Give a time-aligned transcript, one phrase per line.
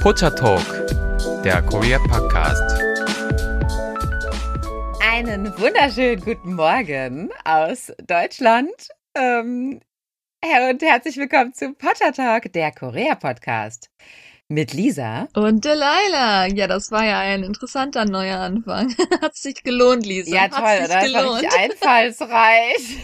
[0.00, 0.64] Pocha Talk,
[1.44, 2.80] der Korea Podcast.
[5.02, 8.70] Einen wunderschönen guten Morgen aus Deutschland.
[9.14, 9.80] Ähm,
[10.42, 13.90] und herzlich willkommen zum Potter Talk, der Korea Podcast.
[14.48, 15.28] Mit Lisa.
[15.34, 16.46] Und Delilah.
[16.46, 18.94] Ja, das war ja ein interessanter neuer Anfang.
[19.20, 20.34] Hat sich gelohnt, Lisa.
[20.34, 21.22] Ja, toll, Hat sich oder?
[21.22, 21.58] Gelohnt.
[21.58, 22.96] einfallsreich.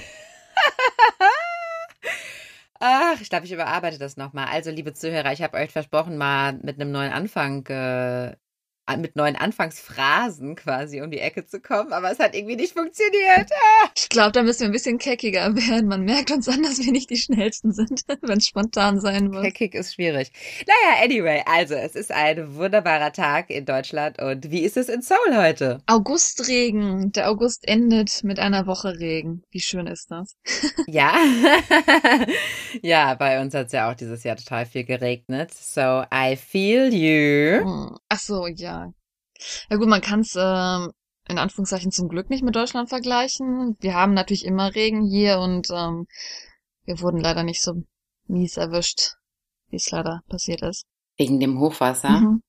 [2.80, 4.46] Ach, ich glaube, ich überarbeite das nochmal.
[4.48, 8.36] Also, liebe Zuhörer, ich habe euch versprochen, mal mit einem neuen Anfang äh,
[8.96, 13.50] mit neuen Anfangsphrasen quasi um die Ecke zu kommen, aber es hat irgendwie nicht funktioniert.
[13.53, 13.90] Ah.
[13.96, 15.89] Ich glaube, da müssen wir ein bisschen keckiger werden.
[15.89, 19.43] Man merkt uns an, dass wir nicht die schnellsten sind, wenn es spontan sein muss.
[19.43, 20.30] Keckig ist schwierig.
[20.67, 25.03] Naja, anyway, also es ist ein wunderbarer Tag in Deutschland und wie ist es in
[25.03, 25.80] Seoul heute?
[25.86, 27.11] Augustregen.
[27.13, 29.43] Der August endet mit einer Woche Regen.
[29.50, 30.36] Wie schön ist das?
[30.86, 31.14] ja.
[32.83, 35.53] ja, bei uns hat es ja auch dieses Jahr total viel geregnet.
[35.53, 37.64] So I feel you.
[37.64, 37.98] Hm.
[38.08, 38.75] Ach so, ja.
[39.70, 40.92] Ja gut, man kann es ähm,
[41.28, 43.76] in Anführungszeichen zum Glück nicht mit Deutschland vergleichen.
[43.80, 46.06] Wir haben natürlich immer Regen hier und ähm,
[46.84, 47.82] wir wurden leider nicht so
[48.28, 49.14] mies erwischt,
[49.68, 50.84] wie es leider passiert ist.
[51.16, 52.20] Wegen dem Hochwasser?
[52.20, 52.42] Mhm.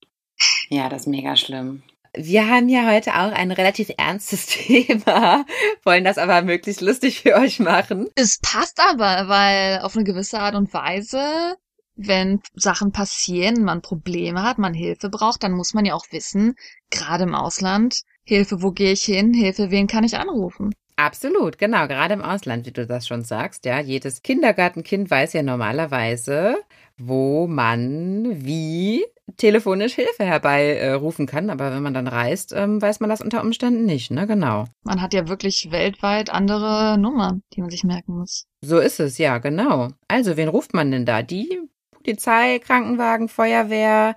[0.70, 1.84] Ja, das ist mega schlimm.
[2.14, 5.46] Wir haben ja heute auch ein relativ ernstes Thema,
[5.84, 8.08] wollen das aber möglichst lustig für euch machen.
[8.16, 11.56] Es passt aber, weil auf eine gewisse Art und Weise
[11.98, 16.56] wenn Sachen passieren, man Probleme hat, man Hilfe braucht, dann muss man ja auch wissen,
[16.90, 19.34] gerade im Ausland, Hilfe, wo gehe ich hin?
[19.34, 20.74] Hilfe, wen kann ich anrufen?
[20.96, 23.80] Absolut, genau, gerade im Ausland, wie du das schon sagst, ja.
[23.80, 26.58] Jedes Kindergartenkind weiß ja normalerweise,
[26.98, 29.06] wo man wie
[29.38, 33.42] telefonisch Hilfe herbeirufen äh, kann, aber wenn man dann reist, ähm, weiß man das unter
[33.42, 34.26] Umständen nicht, ne?
[34.26, 34.66] Genau.
[34.84, 38.48] Man hat ja wirklich weltweit andere Nummern, die man sich merken muss.
[38.62, 39.90] So ist es, ja, genau.
[40.08, 41.22] Also, wen ruft man denn da?
[41.22, 41.60] Die
[42.08, 44.16] Polizei, Krankenwagen, Feuerwehr.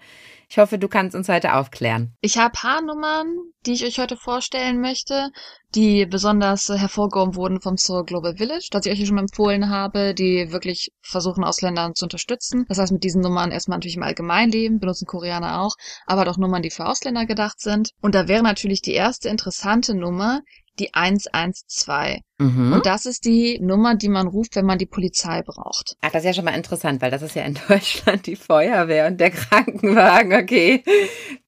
[0.48, 2.12] Ich hoffe, du kannst uns heute aufklären.
[2.20, 3.26] Ich habe Haarnummern,
[3.66, 5.30] die ich euch heute vorstellen möchte,
[5.74, 10.52] die besonders hervorgehoben wurden vom Soul Global Village, das ich euch schon empfohlen habe, die
[10.52, 12.64] wirklich versuchen, Ausländern zu unterstützen.
[12.68, 15.74] Das heißt, mit diesen Nummern erstmal natürlich im Allgemeinleben, benutzen Koreaner auch,
[16.06, 17.90] aber doch Nummern, die für Ausländer gedacht sind.
[18.00, 20.42] Und da wäre natürlich die erste interessante Nummer,
[20.80, 22.20] die 112.
[22.38, 22.72] Mhm.
[22.72, 25.96] Und das ist die Nummer, die man ruft, wenn man die Polizei braucht.
[26.00, 29.06] Ach, das ist ja schon mal interessant, weil das ist ja in Deutschland die Feuerwehr
[29.06, 30.32] und der Krankenwagen.
[30.32, 30.82] Okay,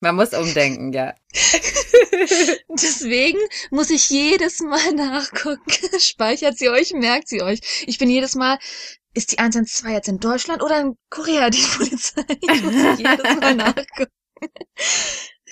[0.01, 1.15] man muss umdenken, ja.
[2.69, 3.39] Deswegen
[3.71, 5.73] muss ich jedes Mal nachgucken.
[5.99, 7.61] Speichert sie euch, merkt sie euch.
[7.87, 8.59] Ich bin jedes Mal,
[9.15, 12.23] ist die 112 jetzt in Deutschland oder in Korea die Polizei?
[12.41, 14.13] Ich muss jedes Mal nachgucken.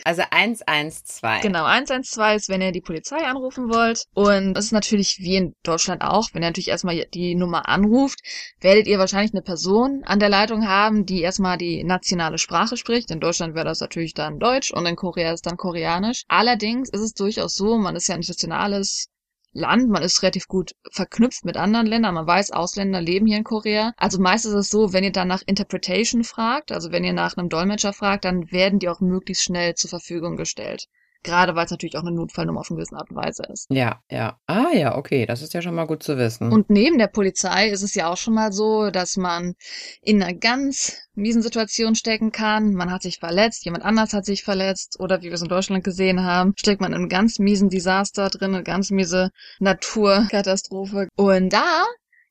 [0.05, 1.43] Also 112.
[1.43, 4.05] Genau, 112 ist, wenn ihr die Polizei anrufen wollt.
[4.15, 6.29] Und das ist natürlich wie in Deutschland auch.
[6.33, 8.21] Wenn ihr natürlich erstmal die Nummer anruft,
[8.61, 13.11] werdet ihr wahrscheinlich eine Person an der Leitung haben, die erstmal die nationale Sprache spricht.
[13.11, 16.25] In Deutschland wäre das natürlich dann Deutsch und in Korea ist dann Koreanisch.
[16.29, 19.10] Allerdings ist es durchaus so, man ist ja ein internationales
[19.53, 19.89] Land.
[19.89, 22.15] Man ist relativ gut verknüpft mit anderen Ländern.
[22.15, 23.93] Man weiß, Ausländer leben hier in Korea.
[23.97, 27.37] Also meist ist es so, wenn ihr dann nach Interpretation fragt, also wenn ihr nach
[27.37, 30.87] einem Dolmetscher fragt, dann werden die auch möglichst schnell zur Verfügung gestellt.
[31.23, 33.67] Gerade weil es natürlich auch eine Notfallnummer auf eine gewisse Art und Weise ist.
[33.71, 34.39] Ja, ja.
[34.47, 36.51] Ah ja, okay, das ist ja schon mal gut zu wissen.
[36.51, 39.55] Und neben der Polizei ist es ja auch schon mal so, dass man
[40.01, 42.73] in einer ganz miesen Situation stecken kann.
[42.73, 45.85] Man hat sich verletzt, jemand anders hat sich verletzt oder wie wir es in Deutschland
[45.85, 51.09] gesehen haben, steckt man in einem ganz miesen Desaster drin, eine ganz miese Naturkatastrophe.
[51.17, 51.85] Und da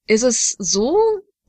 [0.08, 0.98] ist es so,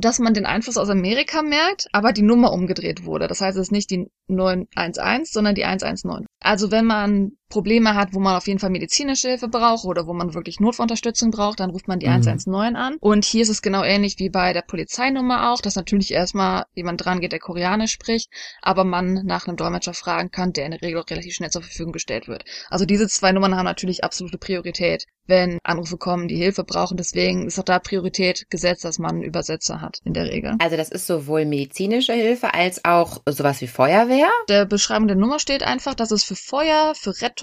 [0.00, 3.28] dass man den Einfluss aus Amerika merkt, aber die Nummer umgedreht wurde.
[3.28, 6.26] Das heißt, es ist nicht die 911, sondern die 119.
[6.40, 10.14] Also wenn man Probleme hat, wo man auf jeden Fall medizinische Hilfe braucht oder wo
[10.14, 12.12] man wirklich Notfallunterstützung braucht, dann ruft man die mhm.
[12.12, 12.96] 119 an.
[13.00, 17.04] Und hier ist es genau ähnlich wie bei der Polizeinummer auch, dass natürlich erstmal jemand
[17.04, 18.30] dran geht, der Koreanisch spricht,
[18.62, 21.62] aber man nach einem Dolmetscher fragen kann, der in der Regel auch relativ schnell zur
[21.62, 22.44] Verfügung gestellt wird.
[22.70, 26.96] Also diese zwei Nummern haben natürlich absolute Priorität, wenn Anrufe kommen, die Hilfe brauchen.
[26.96, 30.56] Deswegen ist auch da Priorität gesetzt, dass man einen Übersetzer hat in der Regel.
[30.58, 34.28] Also das ist sowohl medizinische Hilfe als auch sowas wie Feuerwehr?
[34.48, 37.40] Der Beschreibung der Nummer steht einfach, dass es für Feuer, für Rettung,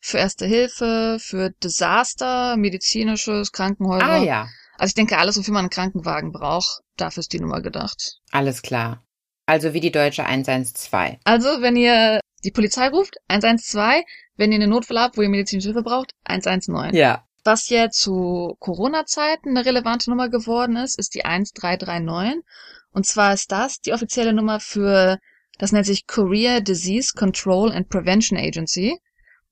[0.00, 4.06] für Erste Hilfe, für Desaster, medizinisches, Krankenhäuser.
[4.06, 4.48] Ah ja.
[4.76, 8.20] Also ich denke, alles, wofür man einen Krankenwagen braucht, dafür ist die Nummer gedacht.
[8.30, 9.04] Alles klar.
[9.46, 11.16] Also wie die deutsche 112.
[11.24, 14.04] Also, wenn ihr die Polizei ruft, 112,
[14.36, 16.94] wenn ihr eine Notfall habt, wo ihr medizinische Hilfe braucht, 119.
[16.94, 17.24] Ja.
[17.44, 22.44] Was jetzt zu Corona-Zeiten eine relevante Nummer geworden ist, ist die 1339.
[22.92, 25.18] Und zwar ist das die offizielle Nummer für
[25.58, 28.98] das nennt sich Korea Disease Control and Prevention Agency.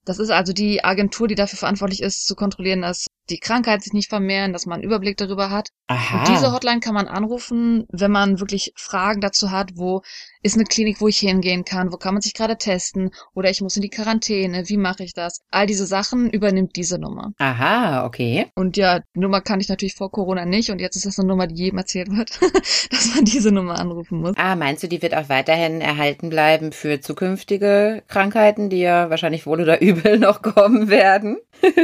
[0.07, 3.93] Das ist also die Agentur, die dafür verantwortlich ist, zu kontrollieren, dass die Krankheit sich
[3.93, 5.69] nicht vermehren, dass man einen Überblick darüber hat.
[5.87, 6.19] Aha.
[6.19, 10.01] Und diese Hotline kann man anrufen, wenn man wirklich Fragen dazu hat, wo
[10.41, 13.61] ist eine Klinik, wo ich hingehen kann, wo kann man sich gerade testen oder ich
[13.61, 15.41] muss in die Quarantäne, wie mache ich das?
[15.51, 17.33] All diese Sachen übernimmt diese Nummer.
[17.37, 18.47] Aha, okay.
[18.55, 21.47] Und ja, Nummer kann ich natürlich vor Corona nicht und jetzt ist das eine Nummer,
[21.47, 22.39] die jedem erzählt wird,
[22.91, 24.35] dass man diese Nummer anrufen muss.
[24.37, 29.45] Ah, meinst du, die wird auch weiterhin erhalten bleiben für zukünftige Krankheiten, die ja wahrscheinlich
[29.45, 31.37] wohl oder übel noch kommen werden?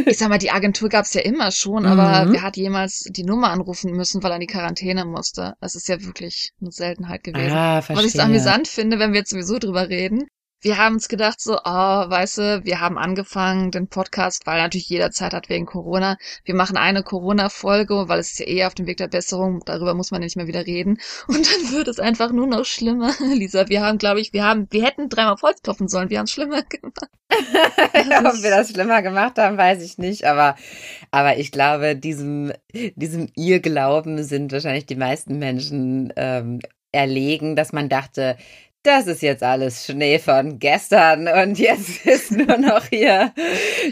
[0.05, 2.33] Ich sag mal, die Agentur gab's ja immer schon, aber Mhm.
[2.33, 5.53] wer hat jemals die Nummer anrufen müssen, weil er in die Quarantäne musste?
[5.59, 7.55] Das ist ja wirklich eine Seltenheit gewesen.
[7.55, 8.07] Ah, Was verstehe.
[8.07, 10.27] ich so amüsant finde, wenn wir jetzt sowieso drüber reden.
[10.63, 14.87] Wir haben uns gedacht so, oh, weißt du, wir haben angefangen, den Podcast, weil natürlich
[14.87, 16.17] jeder Zeit hat wegen Corona.
[16.45, 19.61] Wir machen eine Corona-Folge, weil es ist ja eh auf dem Weg der Besserung.
[19.65, 20.99] Darüber muss man ja nicht mehr wieder reden.
[21.27, 23.13] Und dann wird es einfach nur noch schlimmer.
[23.33, 26.09] Lisa, wir haben, glaube ich, wir haben, wir hätten dreimal Holz klopfen sollen.
[26.09, 27.09] Wir haben es schlimmer gemacht.
[27.29, 30.55] Ob wir das schlimmer gemacht haben, weiß ich nicht, aber,
[31.11, 32.53] aber ich glaube, diesem,
[32.95, 36.61] diesem Irrglauben sind wahrscheinlich die meisten Menschen ähm,
[36.93, 38.37] erlegen, dass man dachte,
[38.83, 43.33] das ist jetzt alles Schnee von gestern und jetzt ist nur noch hier,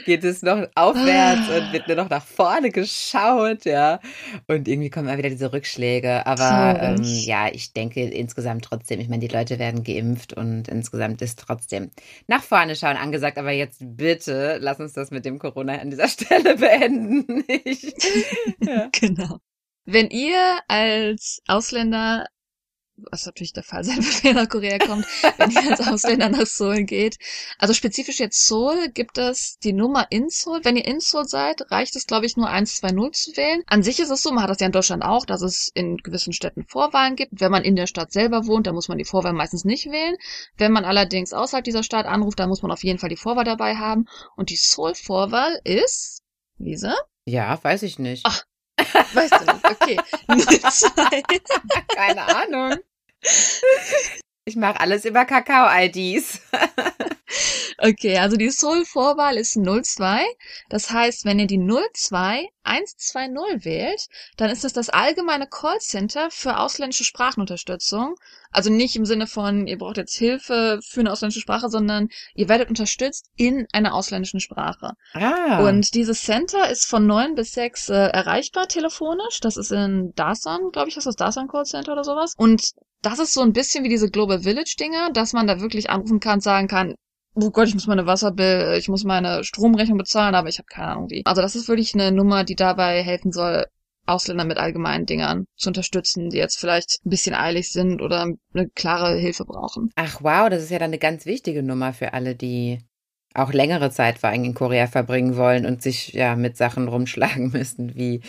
[0.06, 4.02] geht es noch aufwärts und wird nur noch nach vorne geschaut, ja.
[4.48, 6.26] Und irgendwie kommen immer wieder diese Rückschläge.
[6.26, 11.22] Aber ähm, ja, ich denke insgesamt trotzdem, ich meine, die Leute werden geimpft und insgesamt
[11.22, 11.92] ist trotzdem
[12.28, 13.38] nach vorne schauen angesagt.
[13.38, 17.44] Aber jetzt bitte, lass uns das mit dem Corona an dieser Stelle beenden.
[17.48, 17.94] Ich,
[18.60, 18.90] ja.
[19.00, 19.40] Genau.
[19.86, 22.28] Wenn ihr als Ausländer,
[23.10, 25.06] was natürlich der Fall sein wird, wenn ihr nach Korea kommt,
[25.38, 27.18] wenn ihr als Ausländer nach Seoul geht,
[27.58, 30.62] also spezifisch jetzt Seoul, gibt es die Nummer in Seoul.
[30.64, 33.64] Wenn ihr in Seoul seid, reicht es, glaube ich, nur 120 zu wählen.
[33.68, 35.98] An sich ist es so, man hat das ja in Deutschland auch, dass es in
[35.98, 37.40] gewissen Städten Vorwahlen gibt.
[37.40, 40.16] Wenn man in der Stadt selber wohnt, dann muss man die Vorwahl meistens nicht wählen.
[40.58, 43.46] Wenn man allerdings außerhalb dieser Stadt anruft, dann muss man auf jeden Fall die Vorwahl
[43.46, 44.06] dabei haben.
[44.36, 46.22] Und die Seoul-Vorwahl ist,
[46.58, 46.96] Lisa?
[47.26, 48.24] ja, weiß ich nicht.
[48.26, 48.44] Ach,
[49.14, 49.98] Weißt du nicht, okay.
[50.70, 51.24] 02.
[51.96, 52.80] Keine Ahnung.
[54.46, 56.42] Ich mache alles über Kakao-IDs.
[57.84, 60.24] Okay, also die Soul-Vorwahl ist 02.
[60.70, 64.08] Das heißt, wenn ihr die 02 120 wählt,
[64.38, 68.16] dann ist das das allgemeine Callcenter für ausländische Sprachenunterstützung.
[68.52, 72.50] Also nicht im Sinne von, ihr braucht jetzt Hilfe für eine ausländische Sprache, sondern ihr
[72.50, 74.92] werdet unterstützt in einer ausländischen Sprache.
[75.14, 75.68] Ah.
[75.68, 79.40] Und dieses Center ist von 9 bis 6 äh, erreichbar telefonisch.
[79.40, 82.36] Das ist in Dasan, glaube ich, ist das Dasan Call Center oder sowas.
[82.38, 85.90] Und das ist so ein bisschen wie diese Global Village Dinger, dass man da wirklich
[85.90, 86.96] anrufen kann, sagen kann,
[87.34, 90.92] oh Gott, ich muss meine Wasserbill, ich muss meine Stromrechnung bezahlen, aber ich habe keine
[90.92, 91.24] Ahnung wie.
[91.26, 93.66] Also das ist wirklich eine Nummer, die dabei helfen soll,
[94.06, 98.70] Ausländer mit allgemeinen Dingern zu unterstützen, die jetzt vielleicht ein bisschen eilig sind oder eine
[98.70, 99.92] klare Hilfe brauchen.
[99.96, 102.80] Ach wow, das ist ja dann eine ganz wichtige Nummer für alle, die
[103.34, 107.52] auch längere Zeit vor allem in Korea verbringen wollen und sich ja mit Sachen rumschlagen
[107.54, 108.22] müssen, wie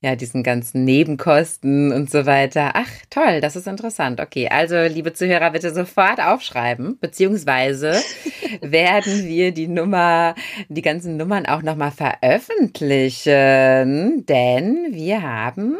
[0.00, 2.72] ja diesen ganzen Nebenkosten und so weiter.
[2.74, 4.20] Ach toll, das ist interessant.
[4.20, 7.94] Okay, also liebe Zuhörer, bitte sofort aufschreiben, beziehungsweise
[8.60, 10.34] werden wir die Nummer,
[10.68, 15.78] die ganzen Nummern auch nochmal veröffentlichen, denn wir haben,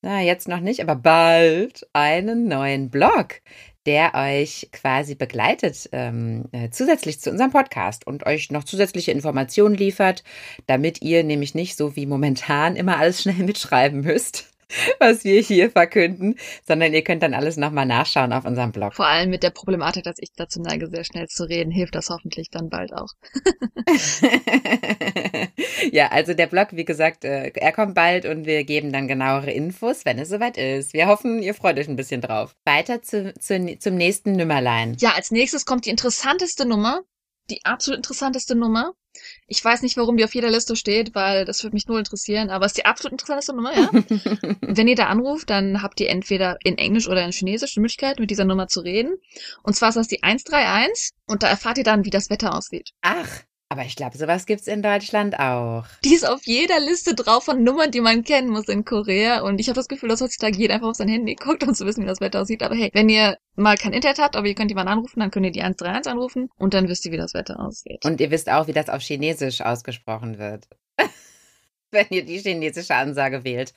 [0.00, 3.42] na jetzt noch nicht, aber bald einen neuen Blog
[3.86, 9.74] der euch quasi begleitet, ähm, äh, zusätzlich zu unserem Podcast und euch noch zusätzliche Informationen
[9.74, 10.24] liefert,
[10.66, 14.55] damit ihr nämlich nicht so wie momentan immer alles schnell mitschreiben müsst,
[14.98, 16.36] was wir hier verkünden,
[16.66, 18.94] sondern ihr könnt dann alles nochmal nachschauen auf unserem Blog.
[18.94, 22.10] Vor allem mit der Problematik, dass ich dazu neige, sehr schnell zu reden, hilft das
[22.10, 23.08] hoffentlich dann bald auch.
[25.92, 29.50] ja, also der Blog, wie gesagt, äh, er kommt bald und wir geben dann genauere
[29.50, 30.92] Infos, wenn es soweit ist.
[30.92, 32.54] Wir hoffen, ihr freut euch ein bisschen drauf.
[32.64, 34.96] Weiter zu, zu, zum nächsten Nümmerlein.
[34.98, 37.02] Ja, als nächstes kommt die interessanteste Nummer.
[37.50, 38.92] Die absolut interessanteste Nummer.
[39.48, 42.50] Ich weiß nicht, warum die auf jeder Liste steht, weil das würde mich null interessieren,
[42.50, 43.90] aber es ist die absolut interessanteste Nummer, ja.
[44.60, 48.18] Wenn ihr da anruft, dann habt ihr entweder in Englisch oder in Chinesisch die Möglichkeit,
[48.18, 49.14] mit dieser Nummer zu reden.
[49.62, 52.90] Und zwar ist das die 131 und da erfahrt ihr dann, wie das Wetter aussieht.
[53.02, 55.84] Ach, aber ich glaube, sowas gibt's in Deutschland auch.
[56.04, 59.40] Die ist auf jeder Liste drauf von Nummern, die man kennen muss in Korea.
[59.40, 61.84] Und ich habe das Gefühl, dass heutzutage jeder einfach auf sein Handy guckt, um zu
[61.84, 62.62] wissen, wie das Wetter aussieht.
[62.62, 65.46] Aber hey, wenn ihr mal kein Internet habt, aber ihr könnt jemanden anrufen, dann könnt
[65.46, 68.04] ihr die 131 anrufen und dann wisst ihr, wie das Wetter aussieht.
[68.04, 70.68] Und ihr wisst auch, wie das auf Chinesisch ausgesprochen wird.
[71.96, 73.72] Wenn ihr die chinesische Ansage wählt.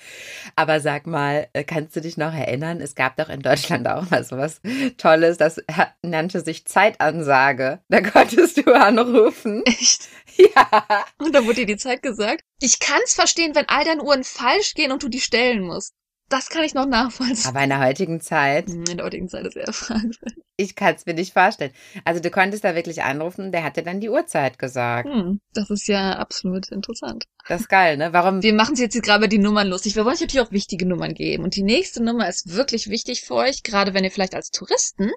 [0.55, 2.81] Aber sag mal, äh, kannst du dich noch erinnern?
[2.81, 4.61] Es gab doch in Deutschland auch mal sowas
[4.97, 5.61] Tolles, das
[6.01, 7.79] nannte sich Zeitansage.
[7.88, 9.63] Da konntest du anrufen.
[9.65, 10.07] Echt?
[10.55, 11.05] Ja.
[11.17, 12.45] Und dann wurde dir die Zeit gesagt.
[12.61, 15.93] Ich kann's verstehen, wenn all deine Uhren falsch gehen und du die stellen musst.
[16.29, 17.48] Das kann ich noch nachvollziehen.
[17.50, 20.38] Aber in der heutigen Zeit, In der heutigen Zeit ist eher fragwürdig.
[20.57, 21.71] ich kann es mir nicht vorstellen.
[22.05, 25.07] Also du konntest da wirklich anrufen, der hat dir dann die Uhrzeit gesagt.
[25.09, 27.25] Hm, das ist ja absolut interessant.
[27.48, 28.13] Das ist geil, ne?
[28.13, 28.43] Warum?
[28.43, 29.95] Wir machen jetzt gerade die Nummern lustig.
[29.95, 31.43] Wir wollen euch natürlich auch wichtige Nummern geben.
[31.43, 35.09] Und die nächste Nummer ist wirklich wichtig für euch, gerade wenn ihr vielleicht als Touristen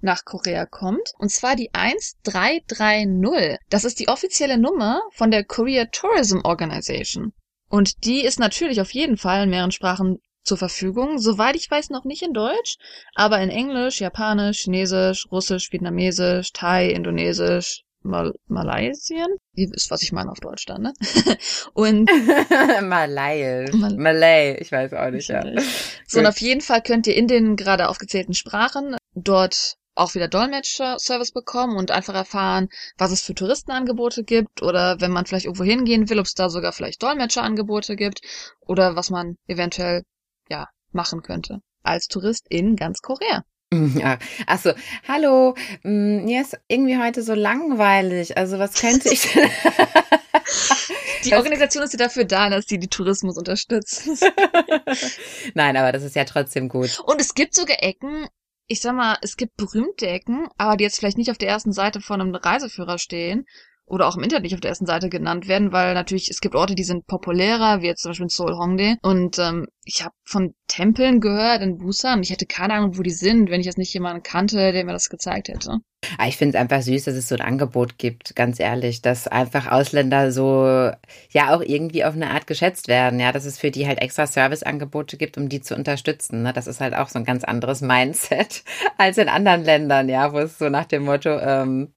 [0.00, 1.12] nach Korea kommt.
[1.18, 3.58] Und zwar die 1330.
[3.68, 7.32] Das ist die offizielle Nummer von der Korea Tourism Organization.
[7.68, 11.18] Und die ist natürlich auf jeden Fall in mehreren Sprachen zur Verfügung.
[11.18, 12.76] Soweit ich weiß, noch nicht in Deutsch,
[13.14, 19.28] aber in Englisch, Japanisch, Chinesisch, Russisch, Vietnamesisch, Thai, Indonesisch, Mal Malaysien.
[19.54, 20.92] Ihr wisst, was ich meine auf Deutsch dann, ne?
[21.72, 22.10] Und
[22.82, 23.64] Malay.
[23.72, 25.42] Mal- Malay, ich weiß auch nicht, ja.
[26.06, 30.28] So, und auf jeden Fall könnt ihr in den gerade aufgezählten Sprachen dort auch wieder
[30.28, 35.64] Dolmetscher-Service bekommen und einfach erfahren, was es für Touristenangebote gibt oder wenn man vielleicht irgendwo
[35.64, 38.20] hingehen will, ob es da sogar vielleicht Dolmetscherangebote gibt
[38.60, 40.02] oder was man eventuell,
[40.48, 43.44] ja, machen könnte als Tourist in ganz Korea.
[43.96, 44.18] Ja.
[44.46, 44.72] Ach so,
[45.08, 48.36] hallo, mm, mir ist irgendwie heute so langweilig.
[48.36, 49.50] Also was könnte ich denn?
[51.24, 54.06] Die Organisation ist ja dafür da, dass sie die Tourismus unterstützt.
[55.54, 57.00] Nein, aber das ist ja trotzdem gut.
[57.00, 58.28] Und es gibt sogar Ecken,
[58.66, 61.72] ich sag mal, es gibt berühmte Ecken, aber die jetzt vielleicht nicht auf der ersten
[61.72, 63.46] Seite von einem Reiseführer stehen
[63.86, 66.54] oder auch im Internet nicht auf der ersten Seite genannt werden, weil natürlich es gibt
[66.54, 68.96] Orte, die sind populärer, wie jetzt zum Beispiel in Seoul Hongdae.
[69.02, 72.22] Und ähm, ich habe von Tempeln gehört in Busan.
[72.22, 74.92] Ich hätte keine Ahnung, wo die sind, wenn ich jetzt nicht jemanden kannte, der mir
[74.92, 75.78] das gezeigt hätte.
[76.18, 79.28] Aber ich finde es einfach süß, dass es so ein Angebot gibt, ganz ehrlich, dass
[79.28, 80.90] einfach Ausländer so
[81.30, 84.26] ja auch irgendwie auf eine Art geschätzt werden, ja, dass es für die halt extra
[84.26, 86.42] Serviceangebote gibt, um die zu unterstützen.
[86.42, 86.52] Ne?
[86.52, 88.64] Das ist halt auch so ein ganz anderes Mindset
[88.98, 91.92] als in anderen Ländern, ja, wo es so nach dem Motto, ähm,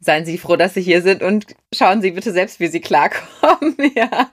[0.00, 3.76] seien Sie froh, dass Sie hier sind und schauen Sie bitte selbst, wie Sie klarkommen.
[3.94, 4.30] ja.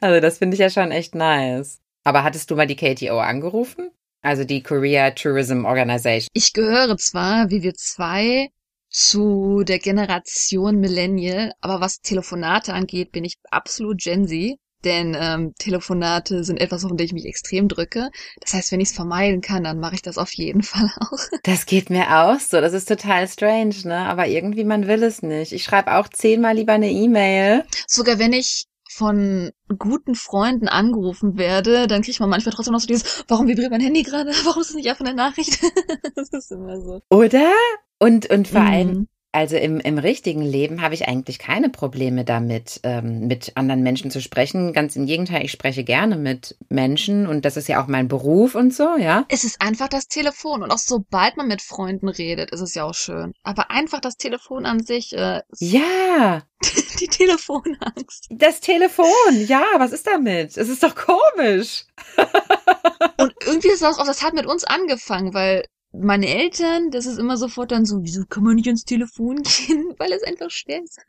[0.00, 1.78] Also das finde ich ja schon echt nice.
[2.04, 3.90] Aber hattest du mal die KTO angerufen?
[4.22, 6.28] Also die Korea Tourism Organization.
[6.32, 8.48] Ich gehöre zwar, wie wir zwei,
[8.88, 14.56] zu der Generation Millennial, aber was Telefonate angeht, bin ich absolut Gen Z.
[14.86, 18.08] Denn ähm, Telefonate sind etwas, auf das ich mich extrem drücke.
[18.40, 21.18] Das heißt, wenn ich es vermeiden kann, dann mache ich das auf jeden Fall auch.
[21.42, 22.60] Das geht mir auch so.
[22.60, 23.98] Das ist total strange, ne?
[24.06, 25.52] Aber irgendwie, man will es nicht.
[25.52, 27.64] Ich schreibe auch zehnmal lieber eine E-Mail.
[27.88, 32.86] Sogar wenn ich von guten Freunden angerufen werde, dann kriegt man manchmal trotzdem noch so
[32.86, 34.30] dieses, warum vibriert mein Handy gerade?
[34.44, 35.60] Warum ist es nicht einfach eine Nachricht?
[36.14, 37.00] das ist immer so.
[37.10, 37.50] Oder?
[37.98, 38.66] Und, und vor Mhm.
[38.68, 43.82] allem, also im, im richtigen Leben habe ich eigentlich keine Probleme damit, ähm, mit anderen
[43.82, 44.72] Menschen zu sprechen.
[44.72, 48.54] Ganz im Gegenteil, ich spreche gerne mit Menschen und das ist ja auch mein Beruf
[48.54, 49.26] und so, ja.
[49.28, 52.84] Es ist einfach das Telefon und auch sobald man mit Freunden redet, ist es ja
[52.84, 53.34] auch schön.
[53.42, 56.42] Aber einfach das Telefon an sich, äh, Ja,
[57.00, 58.28] die Telefonangst.
[58.30, 59.06] das Telefon,
[59.46, 60.56] ja, was ist damit?
[60.56, 61.84] Es ist doch komisch.
[63.18, 65.66] Und irgendwie ist das auch, das hat mit uns angefangen, weil
[66.00, 69.94] meine Eltern, das ist immer sofort dann so, wieso kann man nicht ins Telefon gehen?
[69.98, 71.00] Weil es einfach schwer ist.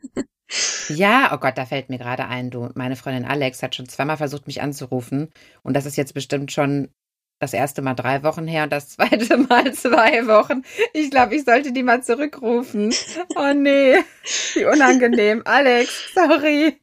[0.89, 4.17] Ja, oh Gott, da fällt mir gerade ein, du, meine Freundin Alex hat schon zweimal
[4.17, 5.29] versucht, mich anzurufen
[5.61, 6.89] und das ist jetzt bestimmt schon
[7.39, 10.63] das erste Mal drei Wochen her und das zweite Mal zwei Wochen.
[10.93, 12.93] Ich glaube, ich sollte die mal zurückrufen.
[13.35, 13.97] Oh nee,
[14.53, 15.41] wie unangenehm.
[15.45, 16.79] Alex, sorry.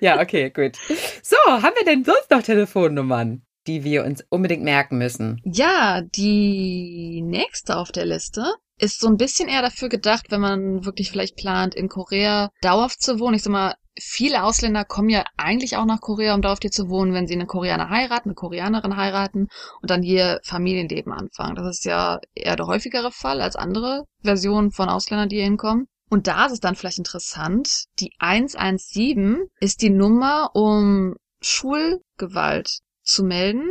[0.00, 0.76] Ja, okay, gut.
[1.22, 5.40] So, haben wir denn sonst noch Telefonnummern, die wir uns unbedingt merken müssen?
[5.44, 8.44] Ja, die nächste auf der Liste
[8.78, 13.00] ist so ein bisschen eher dafür gedacht, wenn man wirklich vielleicht plant, in Korea dauerhaft
[13.00, 13.34] zu wohnen.
[13.34, 16.88] Ich sag mal, viele Ausländer kommen ja eigentlich auch nach Korea, um dauerhaft hier zu
[16.88, 19.48] wohnen, wenn sie eine Koreaner heiraten, eine Koreanerin heiraten
[19.80, 21.56] und dann hier Familienleben anfangen.
[21.56, 25.86] Das ist ja eher der häufigere Fall als andere Versionen von Ausländern, die hier hinkommen.
[26.08, 33.24] Und da ist es dann vielleicht interessant, die 117 ist die Nummer, um Schulgewalt zu
[33.24, 33.66] melden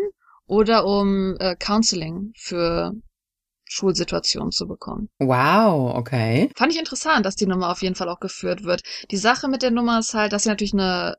[0.47, 2.93] oder um äh, Counseling für
[3.67, 5.09] Schulsituationen zu bekommen.
[5.19, 6.51] Wow, okay.
[6.55, 8.81] Fand ich interessant, dass die Nummer auf jeden Fall auch geführt wird.
[9.11, 11.15] Die Sache mit der Nummer ist halt, dass sie natürlich eine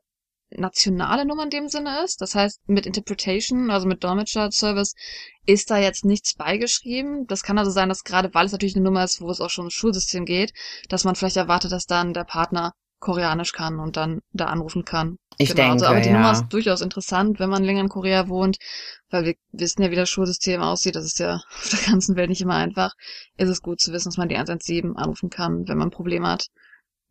[0.49, 2.21] nationale Nummer in dem Sinne ist.
[2.21, 4.93] Das heißt, mit Interpretation, also mit Dolmetscher-Service,
[5.45, 7.25] ist da jetzt nichts beigeschrieben.
[7.27, 9.49] Das kann also sein, dass gerade weil es natürlich eine Nummer ist, wo es auch
[9.49, 10.53] schon ins Schulsystem geht,
[10.87, 15.17] dass man vielleicht erwartet, dass dann der Partner Koreanisch kann und dann da anrufen kann.
[15.37, 16.15] Ich denke, also, aber die ja.
[16.15, 18.57] Nummer ist durchaus interessant, wenn man länger in Korea wohnt,
[19.11, 20.95] weil wir wissen ja, wie das Schulsystem aussieht.
[20.95, 22.93] Das ist ja auf der ganzen Welt nicht immer einfach.
[23.37, 26.47] Ist es gut zu wissen, dass man die 117 anrufen kann, wenn man Probleme hat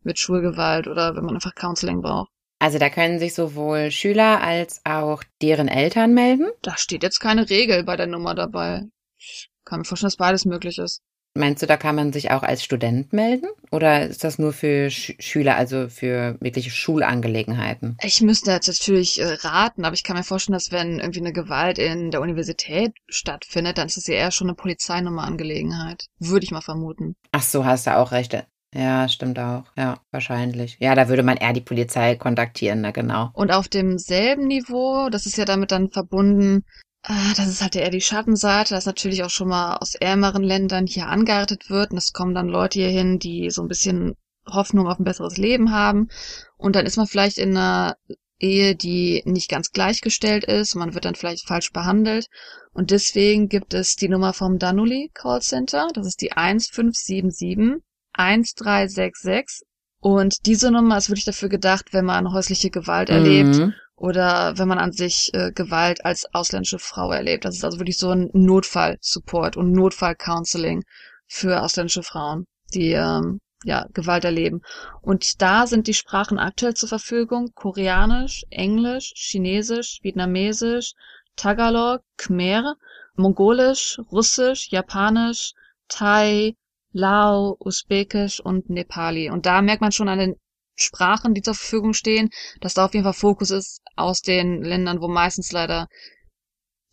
[0.03, 2.29] mit Schulgewalt oder wenn man einfach Counseling braucht.
[2.59, 6.47] Also da können sich sowohl Schüler als auch deren Eltern melden.
[6.63, 8.83] Da steht jetzt keine Regel bei der Nummer dabei.
[9.17, 11.01] Ich kann mir vorstellen, dass beides möglich ist.
[11.37, 13.47] Meinst du, da kann man sich auch als Student melden?
[13.71, 17.95] Oder ist das nur für Sch Schüler, also für wirkliche Schulangelegenheiten?
[18.01, 21.33] Ich müsste jetzt natürlich äh, raten, aber ich kann mir vorstellen, dass wenn irgendwie eine
[21.33, 26.05] Gewalt in der Universität stattfindet, dann ist das ja eher schon eine Polizeinummernangelegenheit.
[26.19, 27.15] Würde ich mal vermuten.
[27.31, 28.35] Ach so, hast du auch recht.
[28.73, 29.63] Ja, stimmt auch.
[29.77, 30.77] Ja, wahrscheinlich.
[30.79, 33.29] Ja, da würde man eher die Polizei kontaktieren, ne, genau.
[33.33, 36.63] Und auf demselben Niveau, das ist ja damit dann verbunden,
[37.09, 40.85] Ah, das ist halt eher die Schattenseite, dass natürlich auch schon mal aus ärmeren Ländern
[40.87, 41.91] hier angeheiratet wird.
[41.91, 45.37] Und es kommen dann Leute hier hin, die so ein bisschen Hoffnung auf ein besseres
[45.37, 46.09] Leben haben.
[46.57, 47.95] Und dann ist man vielleicht in einer
[48.39, 50.75] Ehe, die nicht ganz gleichgestellt ist.
[50.75, 52.27] Man wird dann vielleicht falsch behandelt.
[52.73, 55.87] Und deswegen gibt es die Nummer vom Danuli Call Center.
[55.93, 59.65] Das ist die 1577 1366.
[60.01, 63.73] Und diese Nummer ist wirklich dafür gedacht, wenn man häusliche Gewalt erlebt Mhm.
[63.97, 67.45] Oder wenn man an sich äh, Gewalt als ausländische Frau erlebt.
[67.45, 70.83] Das ist also wirklich so ein Notfall-Support und Notfall-Counseling
[71.27, 74.61] für ausländische Frauen, die ähm, ja Gewalt erleben.
[75.01, 80.93] Und da sind die Sprachen aktuell zur Verfügung: Koreanisch, Englisch, Chinesisch, Vietnamesisch,
[81.35, 82.75] Tagalog, Khmer,
[83.15, 85.53] Mongolisch, Russisch, Japanisch,
[85.87, 86.55] Thai,
[86.91, 89.31] Lao, Usbekisch und Nepali.
[89.31, 90.35] Und da merkt man schon an den
[90.77, 92.29] Sprachen, die zur Verfügung stehen,
[92.61, 95.87] dass da auf jeden Fall Fokus ist aus den Ländern, wo meistens leider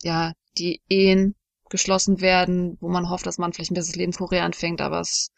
[0.03, 1.35] ja die Ehen
[1.71, 5.31] geschlossen werden, wo man hofft, dass man vielleicht ein besseres Leben Korea anfängt, aber es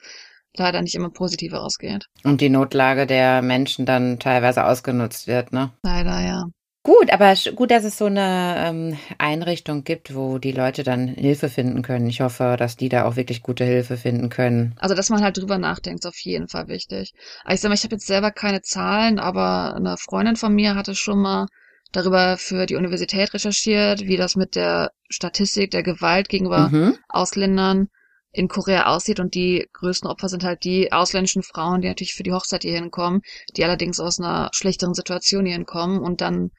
[0.56, 2.06] leider nicht immer positiv ausgeht.
[2.24, 5.72] Und die Notlage der Menschen dann teilweise ausgenutzt wird, ne?
[5.82, 6.44] Leider, ja.
[6.86, 11.48] Gut, aber gut, dass es so eine ähm, Einrichtung gibt, wo die Leute dann Hilfe
[11.48, 12.06] finden können.
[12.06, 14.72] Ich hoffe, dass die da auch wirklich gute Hilfe finden können.
[14.78, 17.12] Also, dass man halt drüber nachdenkt, ist auf jeden Fall wichtig.
[17.42, 20.76] Aber ich sag mal, ich habe jetzt selber keine Zahlen, aber eine Freundin von mir
[20.76, 21.48] hatte schon mal
[21.90, 26.98] darüber für die Universität recherchiert, wie das mit der Statistik der Gewalt gegenüber Mhm.
[27.08, 27.88] Ausländern
[28.30, 32.22] in Korea aussieht und die größten Opfer sind halt die ausländischen Frauen, die natürlich für
[32.22, 33.22] die Hochzeit hierhin kommen,
[33.56, 36.50] die allerdings aus einer schlechteren Situation hierhin kommen und dann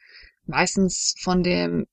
[0.47, 1.85] meistens von dem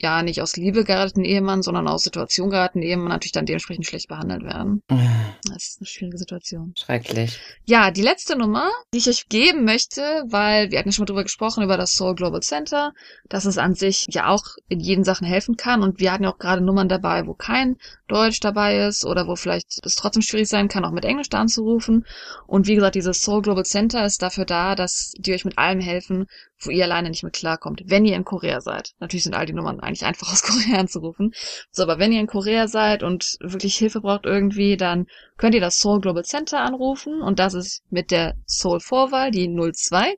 [0.00, 4.08] ja nicht aus Liebe geheirateten Ehemann, sondern aus Situation geheirateten Ehemann natürlich dann dementsprechend schlecht
[4.08, 4.82] behandelt werden.
[4.88, 6.72] Das ist eine schwierige Situation.
[6.76, 7.38] Schrecklich.
[7.64, 11.06] Ja, die letzte Nummer, die ich euch geben möchte, weil wir hatten ja schon mal
[11.06, 12.92] drüber gesprochen, über das Soul Global Center,
[13.28, 15.82] dass es an sich ja auch in jeden Sachen helfen kann.
[15.82, 19.34] Und wir hatten ja auch gerade Nummern dabei, wo kein Deutsch dabei ist oder wo
[19.34, 22.06] vielleicht es trotzdem schwierig sein kann, auch mit Englisch da anzurufen.
[22.46, 25.80] Und wie gesagt, dieses Soul Global Center ist dafür da, dass die euch mit allem
[25.80, 26.26] helfen,
[26.60, 28.94] wo ihr alleine nicht mit klarkommt, wenn ihr in Korea seid.
[28.98, 31.32] Natürlich sind all die Nummern eigentlich einfach aus Korea anzurufen.
[31.70, 35.60] So, aber wenn ihr in Korea seid und wirklich Hilfe braucht irgendwie, dann könnt ihr
[35.60, 40.16] das Soul Global Center anrufen und das ist mit der Soul Vorwahl die 02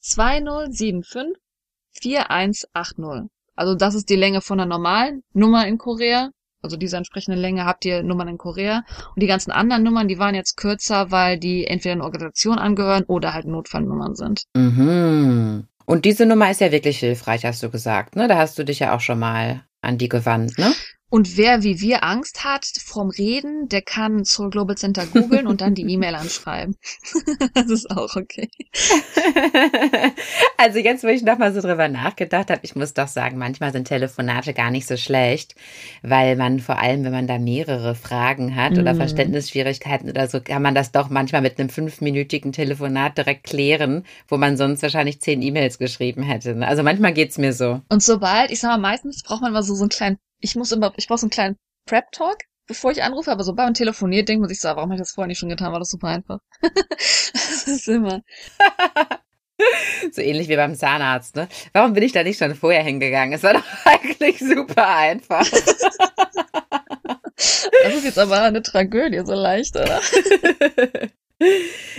[0.00, 1.36] 2075
[2.00, 3.30] 4180.
[3.54, 6.30] Also das ist die Länge von einer normalen Nummer in Korea.
[6.62, 8.84] Also diese entsprechende Länge habt ihr Nummern in Korea.
[9.14, 13.04] Und die ganzen anderen Nummern, die waren jetzt kürzer, weil die entweder einer Organisation angehören
[13.04, 14.44] oder halt Notfallnummern sind.
[14.54, 15.68] Mhm.
[15.86, 18.28] Und diese Nummer ist ja wirklich hilfreich, hast du gesagt, ne?
[18.28, 20.72] Da hast du dich ja auch schon mal an die gewandt, ne?
[21.10, 25.60] Und wer wie wir Angst hat vom Reden, der kann Soul Global Center googeln und
[25.62, 26.76] dann die E-Mail anschreiben.
[27.54, 28.48] das ist auch okay.
[30.58, 33.88] also jetzt, wo ich nochmal so drüber nachgedacht habe, ich muss doch sagen, manchmal sind
[33.88, 35.54] Telefonate gar nicht so schlecht,
[36.02, 38.98] weil man vor allem, wenn man da mehrere Fragen hat oder Mhm.
[38.98, 44.36] Verständnisschwierigkeiten oder so, kann man das doch manchmal mit einem fünfminütigen Telefonat direkt klären, wo
[44.36, 46.54] man sonst wahrscheinlich zehn E-Mails geschrieben hätte.
[46.54, 46.66] ne?
[46.66, 47.80] Also manchmal geht's mir so.
[47.88, 50.72] Und sobald, ich sag mal, meistens braucht man immer so, so einen kleinen, ich muss
[50.72, 54.40] immer, ich brauche so einen kleinen Prep-Talk, bevor ich anrufe, aber sobald man telefoniert, denkt
[54.40, 56.08] man sich so, ah, warum habe ich das vorher nicht schon getan, war das super
[56.08, 56.38] einfach.
[56.62, 58.22] das ist immer.
[60.12, 61.48] So ähnlich wie beim Zahnarzt, ne?
[61.72, 63.32] Warum bin ich da nicht schon vorher hingegangen?
[63.34, 65.44] Es war doch eigentlich super einfach.
[67.34, 70.00] Das ist jetzt aber eine Tragödie, so leicht, oder?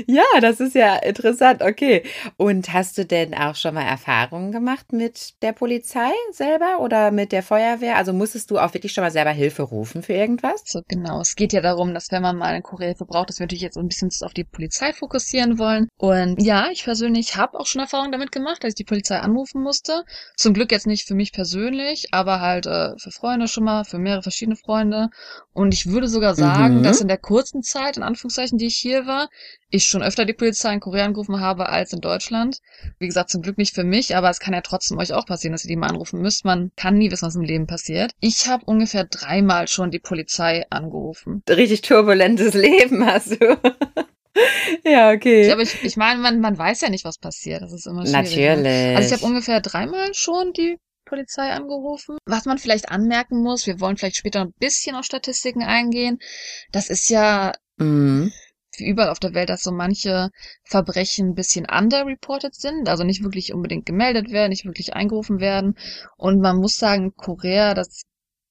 [0.07, 1.61] Ja, das ist ja interessant.
[1.61, 2.03] Okay.
[2.37, 7.31] Und hast du denn auch schon mal Erfahrungen gemacht mit der Polizei selber oder mit
[7.31, 7.95] der Feuerwehr?
[7.97, 10.61] Also musstest du auch wirklich schon mal selber Hilfe rufen für irgendwas?
[10.65, 11.21] So, genau.
[11.21, 13.77] Es geht ja darum, dass wenn man mal eine Korea-Hilfe braucht, dass wir natürlich jetzt
[13.77, 15.87] ein bisschen auf die Polizei fokussieren wollen.
[15.97, 19.61] Und ja, ich persönlich habe auch schon Erfahrungen damit gemacht, dass ich die Polizei anrufen
[19.61, 20.03] musste.
[20.35, 23.99] Zum Glück jetzt nicht für mich persönlich, aber halt äh, für Freunde schon mal, für
[23.99, 25.09] mehrere verschiedene Freunde.
[25.53, 26.83] Und ich würde sogar sagen, Mhm.
[26.83, 29.28] dass in der kurzen Zeit, in Anführungszeichen, die ich hier war,
[29.69, 32.59] ich schon öfter die Polizei in Korea angerufen habe als in Deutschland.
[32.97, 35.53] Wie gesagt, zum Glück nicht für mich, aber es kann ja trotzdem euch auch passieren,
[35.53, 36.45] dass ihr die mal anrufen müsst.
[36.45, 38.11] Man kann nie wissen, was im Leben passiert.
[38.19, 41.43] Ich habe ungefähr dreimal schon die Polizei angerufen.
[41.49, 43.59] Richtig turbulentes Leben hast du.
[44.83, 45.51] ja, okay.
[45.51, 47.61] Aber ich, ich meine, man, man weiß ja nicht, was passiert.
[47.61, 48.35] Das ist immer schwierig.
[48.35, 48.47] Ne?
[48.47, 48.97] Natürlich.
[48.97, 52.17] Also ich habe ungefähr dreimal schon die Polizei angerufen.
[52.25, 56.19] Was man vielleicht anmerken muss, wir wollen vielleicht später ein bisschen auf Statistiken eingehen.
[56.71, 58.31] Das ist ja Mhm.
[58.79, 60.29] Wie überall auf der Welt, dass so manche
[60.63, 65.75] Verbrechen ein bisschen underreported sind, also nicht wirklich unbedingt gemeldet werden, nicht wirklich eingerufen werden.
[66.17, 68.03] Und man muss sagen, Korea, das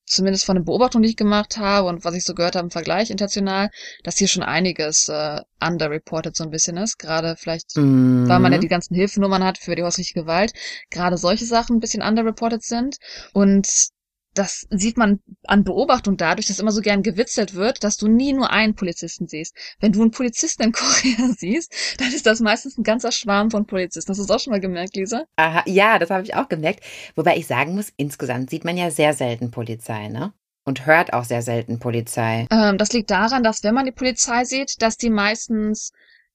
[0.07, 2.71] zumindest von den Beobachtungen, die ich gemacht habe und was ich so gehört habe im
[2.71, 3.69] Vergleich international,
[4.05, 6.99] dass hier schon einiges äh, underreported so ein bisschen ist.
[6.99, 8.27] Gerade vielleicht, Mhm.
[8.29, 10.53] weil man ja die ganzen Hilfenummern hat für die häusliche Gewalt,
[10.91, 12.97] gerade solche Sachen ein bisschen underreported sind.
[13.33, 13.69] Und
[14.38, 18.33] das sieht man an Beobachtung dadurch, dass immer so gern gewitzelt wird, dass du nie
[18.33, 19.55] nur einen Polizisten siehst.
[19.81, 23.66] Wenn du einen Polizisten in Korea siehst, dann ist das meistens ein ganzer Schwarm von
[23.66, 24.11] Polizisten.
[24.11, 25.24] Hast du das auch schon mal gemerkt, Lisa?
[25.37, 26.85] Aha, ja, das habe ich auch gemerkt.
[27.16, 30.33] Wobei ich sagen muss, insgesamt sieht man ja sehr selten Polizei, ne?
[30.64, 32.46] Und hört auch sehr selten Polizei.
[32.51, 35.92] Ähm, das liegt daran, dass wenn man die Polizei sieht, dass die meistens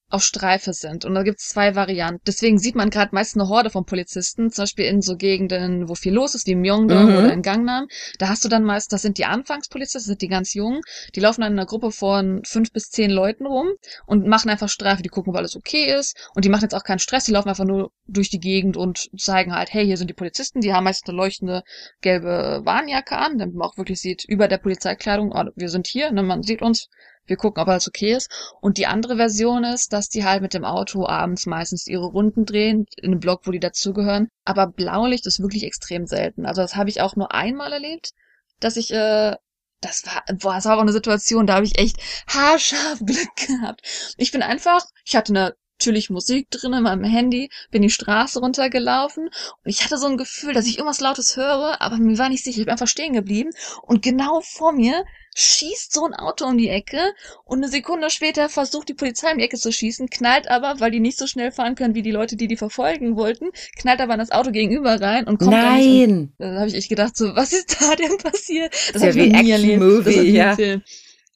[0.09, 1.05] auf Streife sind.
[1.05, 2.21] Und da gibt's zwei Varianten.
[2.27, 5.95] Deswegen sieht man gerade meist eine Horde von Polizisten, zum Beispiel in so Gegenden, wo
[5.95, 7.15] viel los ist, wie Myeongdong Mhm.
[7.15, 7.87] oder in Gangnam.
[8.19, 10.81] Da hast du dann meist, das sind die Anfangspolizisten, das sind die ganz jungen,
[11.15, 13.69] die laufen dann in einer Gruppe von fünf bis zehn Leuten rum
[14.05, 16.15] und machen einfach Streife, die gucken, ob alles okay ist.
[16.35, 19.09] Und die machen jetzt auch keinen Stress, die laufen einfach nur durch die Gegend und
[19.17, 21.63] zeigen halt, hey, hier sind die Polizisten, die haben meist eine leuchtende
[22.01, 26.11] gelbe Warnjacke an, damit man auch wirklich sieht, über der Polizeikleidung, oh, wir sind hier,
[26.11, 26.87] ne, man sieht uns,
[27.25, 28.29] wir gucken, ob alles okay ist.
[28.61, 32.45] Und die andere Version ist, dass die halt mit dem Auto abends meistens ihre Runden
[32.45, 34.29] drehen, in einem Block, wo die dazugehören.
[34.45, 36.45] Aber Blaulicht ist wirklich extrem selten.
[36.45, 38.11] Also das habe ich auch nur einmal erlebt,
[38.59, 39.35] dass ich, äh,
[39.81, 43.81] das war, boah, das war aber eine Situation, da habe ich echt haarscharf Glück gehabt.
[44.17, 48.39] Ich bin einfach, ich hatte eine natürlich Musik drin in meinem Handy, bin die Straße
[48.39, 52.29] runtergelaufen und ich hatte so ein Gefühl, dass ich irgendwas Lautes höre, aber mir war
[52.29, 53.49] nicht sicher, ich bin einfach stehen geblieben
[53.81, 55.03] und genau vor mir
[55.35, 57.13] schießt so ein Auto um die Ecke
[57.45, 60.91] und eine Sekunde später versucht die Polizei um die Ecke zu schießen, knallt aber, weil
[60.91, 64.13] die nicht so schnell fahren können wie die Leute, die die verfolgen wollten, knallt aber
[64.13, 66.33] in das Auto gegenüber rein und kommt Nein!
[66.37, 68.73] da habe ich echt gedacht, so, was ist da denn passiert?
[68.93, 69.81] Das Ja, habe wie erlebt.
[69.81, 70.49] Action-Movie, ist ja.
[70.51, 70.81] ein Film.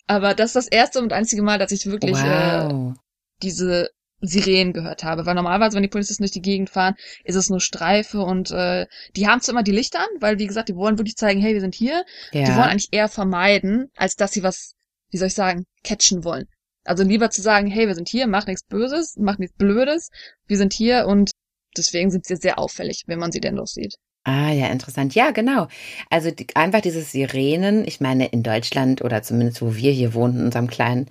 [0.07, 2.93] Aber das ist das erste und einzige Mal, dass ich wirklich äh, Wow.
[3.41, 3.89] diese
[4.21, 5.25] Sirenen gehört habe.
[5.25, 8.85] Weil normalerweise, wenn die Polizisten durch die Gegend fahren, ist es nur Streife und äh,
[9.15, 11.53] die haben zwar immer die Lichter an, weil wie gesagt, die wollen wirklich zeigen, hey,
[11.53, 12.03] wir sind hier.
[12.33, 12.63] Die wollen Ja.
[12.71, 14.73] eigentlich eher vermeiden, als dass sie was,
[15.11, 16.45] wie soll ich sagen, catchen wollen.
[16.83, 20.09] Also lieber zu sagen, hey, wir sind hier, macht nichts Böses, macht nichts Blödes,
[20.47, 21.31] wir sind hier und
[21.75, 23.95] deswegen sind sie sehr auffällig, wenn man sie denn los sieht.
[24.29, 25.15] Ah, ja, interessant.
[25.15, 25.69] Ja, genau.
[26.09, 30.39] Also die, einfach dieses Sirenen, ich meine, in Deutschland oder zumindest wo wir hier wohnen,
[30.39, 31.05] in unserem kleinen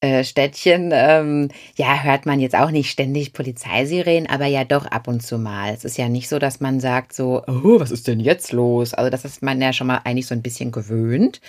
[0.00, 5.06] äh, Städtchen, ähm, ja, hört man jetzt auch nicht ständig Polizeisirenen, aber ja doch ab
[5.06, 5.72] und zu mal.
[5.72, 8.92] Es ist ja nicht so, dass man sagt so, oh, was ist denn jetzt los?
[8.92, 11.40] Also das ist man ja schon mal eigentlich so ein bisschen gewöhnt.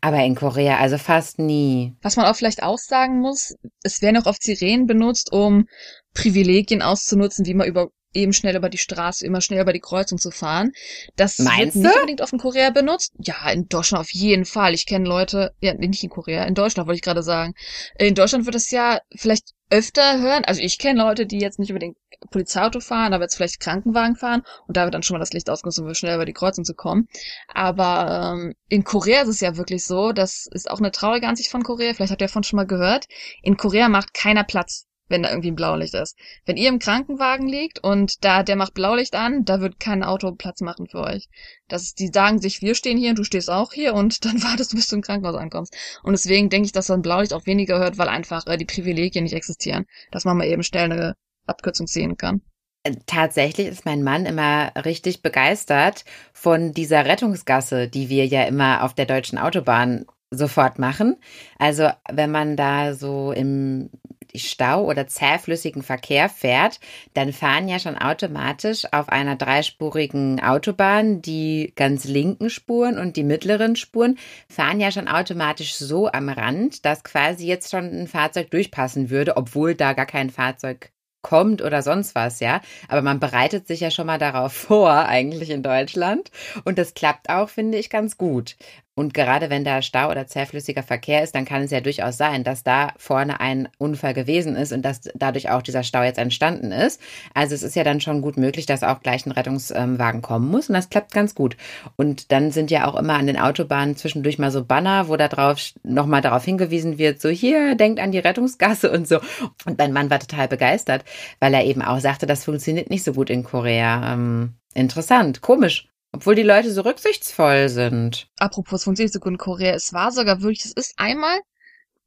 [0.00, 1.94] Aber in Korea also fast nie.
[2.02, 5.68] Was man auch vielleicht auch sagen muss, es werden auch oft Sirenen benutzt, um
[6.12, 10.18] Privilegien auszunutzen, wie man über eben schnell über die Straße, immer schnell über die Kreuzung
[10.18, 10.72] zu fahren.
[11.16, 13.12] Das Meinst wird nicht unbedingt oft in Korea benutzt.
[13.18, 14.74] Ja, in Deutschland auf jeden Fall.
[14.74, 17.54] Ich kenne Leute, ja, nicht in Korea, in Deutschland wollte ich gerade sagen.
[17.98, 20.44] In Deutschland wird es ja vielleicht öfter hören.
[20.44, 21.96] Also ich kenne Leute, die jetzt nicht unbedingt
[22.30, 25.50] Polizeiauto fahren, aber jetzt vielleicht Krankenwagen fahren und da wird dann schon mal das Licht
[25.50, 27.08] ausgenutzt, um schnell über die Kreuzung zu kommen.
[27.48, 31.50] Aber ähm, in Korea ist es ja wirklich so, das ist auch eine traurige Ansicht
[31.50, 33.06] von Korea, vielleicht habt ihr davon schon mal gehört,
[33.42, 36.16] in Korea macht keiner Platz, wenn da irgendwie ein Blaulicht ist.
[36.44, 40.32] Wenn ihr im Krankenwagen liegt und da der macht Blaulicht an, da wird kein Auto
[40.32, 41.28] Platz machen für euch.
[41.68, 44.42] Das ist, die sagen sich, wir stehen hier und du stehst auch hier und dann
[44.42, 45.74] wartest du, bis du im Krankenhaus ankommst.
[46.02, 49.24] Und deswegen denke ich, dass man Blaulicht auch weniger hört, weil einfach äh, die Privilegien
[49.24, 51.14] nicht existieren, dass man mal eben schnell eine
[51.46, 52.42] Abkürzung ziehen kann.
[52.82, 58.82] Äh, Tatsächlich ist mein Mann immer richtig begeistert von dieser Rettungsgasse, die wir ja immer
[58.82, 61.16] auf der deutschen Autobahn sofort machen.
[61.58, 63.90] Also wenn man da so im
[64.34, 66.80] Stau oder zähflüssigen Verkehr fährt,
[67.14, 73.24] dann fahren ja schon automatisch auf einer dreispurigen Autobahn die ganz linken Spuren und die
[73.24, 78.50] mittleren Spuren fahren ja schon automatisch so am Rand, dass quasi jetzt schon ein Fahrzeug
[78.50, 80.90] durchpassen würde, obwohl da gar kein Fahrzeug
[81.26, 82.60] kommt oder sonst was, ja.
[82.86, 86.30] Aber man bereitet sich ja schon mal darauf vor, eigentlich in Deutschland.
[86.64, 88.56] Und das klappt auch, finde ich, ganz gut.
[88.96, 92.44] Und gerade wenn da Stau oder zähflüssiger Verkehr ist, dann kann es ja durchaus sein,
[92.44, 96.72] dass da vorne ein Unfall gewesen ist und dass dadurch auch dieser Stau jetzt entstanden
[96.72, 96.98] ist.
[97.34, 100.70] Also es ist ja dann schon gut möglich, dass auch gleich ein Rettungswagen kommen muss
[100.70, 101.58] und das klappt ganz gut.
[101.96, 105.28] Und dann sind ja auch immer an den Autobahnen zwischendurch mal so Banner, wo da
[105.28, 109.20] drauf nochmal darauf hingewiesen wird, so hier, denkt an die Rettungsgasse und so.
[109.66, 111.04] Und mein Mann war total begeistert,
[111.38, 114.14] weil er eben auch sagte, das funktioniert nicht so gut in Korea.
[114.14, 115.86] Ähm, interessant, komisch.
[116.16, 118.26] Obwohl die Leute so rücksichtsvoll sind.
[118.38, 121.40] Apropos funktioniert so gut in Korea, es war sogar wirklich, es ist einmal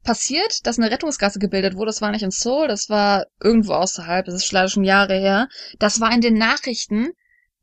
[0.03, 1.89] passiert, dass eine Rettungsgasse gebildet wurde.
[1.89, 5.47] Das war nicht in Seoul, das war irgendwo außerhalb, das ist leider schon Jahre her.
[5.77, 7.09] Das war in den Nachrichten,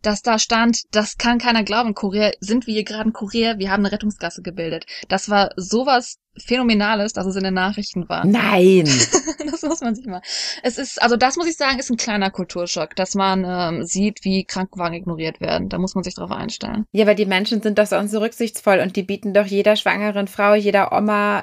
[0.03, 1.95] dass da stand, das kann keiner glauben.
[1.95, 4.87] Korea sind wir hier gerade in Korea, wir haben eine Rettungsgasse gebildet.
[5.09, 8.27] Das war sowas Phänomenales, dass es in den Nachrichten war.
[8.27, 8.85] Nein.
[9.51, 10.23] das muss man sich mal.
[10.63, 14.25] Es ist, also das muss ich sagen, ist ein kleiner Kulturschock, dass man ähm, sieht,
[14.25, 15.69] wie Krankenwagen ignoriert werden.
[15.69, 16.87] Da muss man sich drauf einstellen.
[16.93, 20.29] Ja, aber die Menschen sind doch sonst so rücksichtsvoll und die bieten doch jeder schwangeren
[20.29, 21.43] Frau, jeder Oma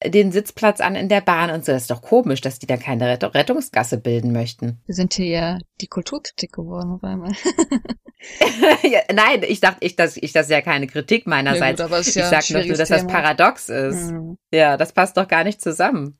[0.00, 1.72] äh, den Sitzplatz an in der Bahn und so.
[1.72, 4.78] Das ist doch komisch, dass die da keine Rett Rettungsgasse bilden möchten.
[4.86, 7.32] Wir sind hier ja die Kulturkritik geworden auf einmal.
[8.82, 11.80] ja, nein, ich dachte, ich das, ich das ist ja keine Kritik meinerseits.
[11.80, 13.12] Ja, gut, ja ich sag nur, dass das Thema.
[13.12, 14.13] paradox ist.
[14.52, 16.18] Ja, das passt doch gar nicht zusammen.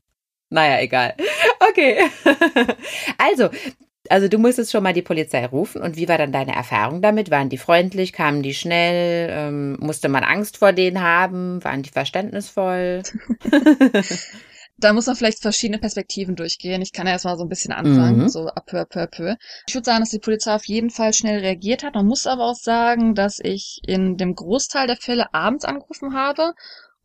[0.49, 1.15] Naja, egal.
[1.69, 1.97] Okay.
[3.17, 3.49] Also,
[4.09, 5.81] also du musstest schon mal die Polizei rufen.
[5.81, 7.31] Und wie war dann deine Erfahrung damit?
[7.31, 8.13] Waren die freundlich?
[8.13, 9.29] Kamen die schnell?
[9.31, 11.63] Ähm, musste man Angst vor denen haben?
[11.63, 13.01] Waren die verständnisvoll?
[14.77, 16.81] Da muss man vielleicht verschiedene Perspektiven durchgehen.
[16.81, 18.27] Ich kann ja erstmal so ein bisschen anfangen, Mhm.
[18.29, 19.35] so à peu peu peu.
[19.67, 21.95] Ich würde sagen, dass die Polizei auf jeden Fall schnell reagiert hat.
[21.95, 26.51] Man muss aber auch sagen, dass ich in dem Großteil der Fälle abends angerufen habe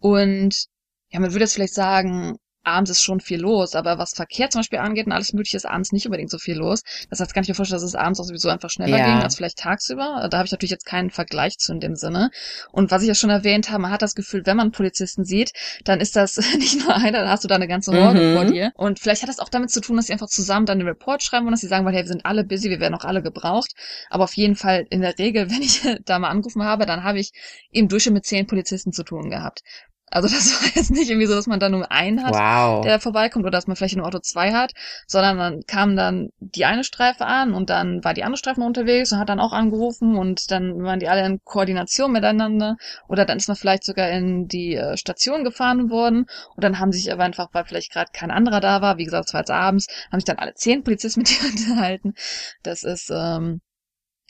[0.01, 0.65] und
[1.11, 4.61] ja, man würde jetzt vielleicht sagen, abends ist schon viel los, aber was Verkehr zum
[4.61, 6.83] Beispiel angeht und alles mögliche ist abends nicht unbedingt so viel los.
[7.09, 9.05] Das heißt, kann ich mir vorstellen, dass es abends auch sowieso einfach schneller Ja.
[9.07, 10.29] ging als vielleicht tagsüber.
[10.31, 12.31] Da habe ich natürlich jetzt keinen Vergleich zu in dem Sinne.
[12.71, 15.25] Und was ich ja schon erwähnt habe, man hat das Gefühl, wenn man einen Polizisten
[15.25, 15.53] sieht,
[15.85, 18.33] dann ist das nicht nur einer, dann hast du da eine ganze Horde Mhm.
[18.33, 18.73] vor dir.
[18.75, 21.23] Und vielleicht hat das auch damit zu tun, dass sie einfach zusammen dann den Report
[21.23, 23.23] schreiben und dass sie sagen, weil hey, wir sind alle busy, wir werden auch alle
[23.23, 23.73] gebraucht.
[24.11, 27.21] Aber auf jeden Fall in der Regel, wenn ich da mal angerufen habe, dann habe
[27.21, 27.33] ich
[27.71, 29.63] im Durchschnitt mit zehn Polizisten zu tun gehabt.
[30.11, 32.85] Also das war jetzt nicht irgendwie so, dass man da nur einen hat, Wow.
[32.85, 34.73] der vorbeikommt oder dass man vielleicht im Auto zwei hat,
[35.07, 38.67] sondern dann kam dann die eine Streife an und dann war die andere Streife noch
[38.67, 42.77] unterwegs und hat dann auch angerufen und dann waren die alle in Koordination miteinander
[43.09, 46.93] oder dann ist man vielleicht sogar in die äh, Station gefahren worden und dann haben
[46.93, 49.51] sich aber einfach, weil vielleicht gerade kein anderer da war, wie gesagt, es war jetzt
[49.51, 52.15] abends, haben sich dann alle zehn Polizisten mit dir unterhalten.
[52.63, 53.61] Das ist, ähm,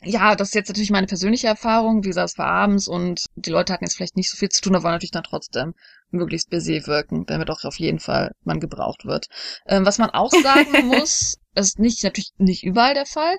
[0.03, 2.03] ja, das ist jetzt natürlich meine persönliche Erfahrung.
[2.03, 4.61] Wie gesagt, es war abends und die Leute hatten jetzt vielleicht nicht so viel zu
[4.61, 5.73] tun, aber wollen natürlich dann trotzdem
[6.09, 9.27] möglichst busy wirken, damit auch auf jeden Fall man gebraucht wird.
[9.67, 13.37] Ähm, was man auch sagen muss, das ist nicht, natürlich nicht überall der Fall.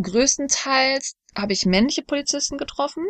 [0.00, 3.04] Größtenteils habe ich männliche Polizisten getroffen.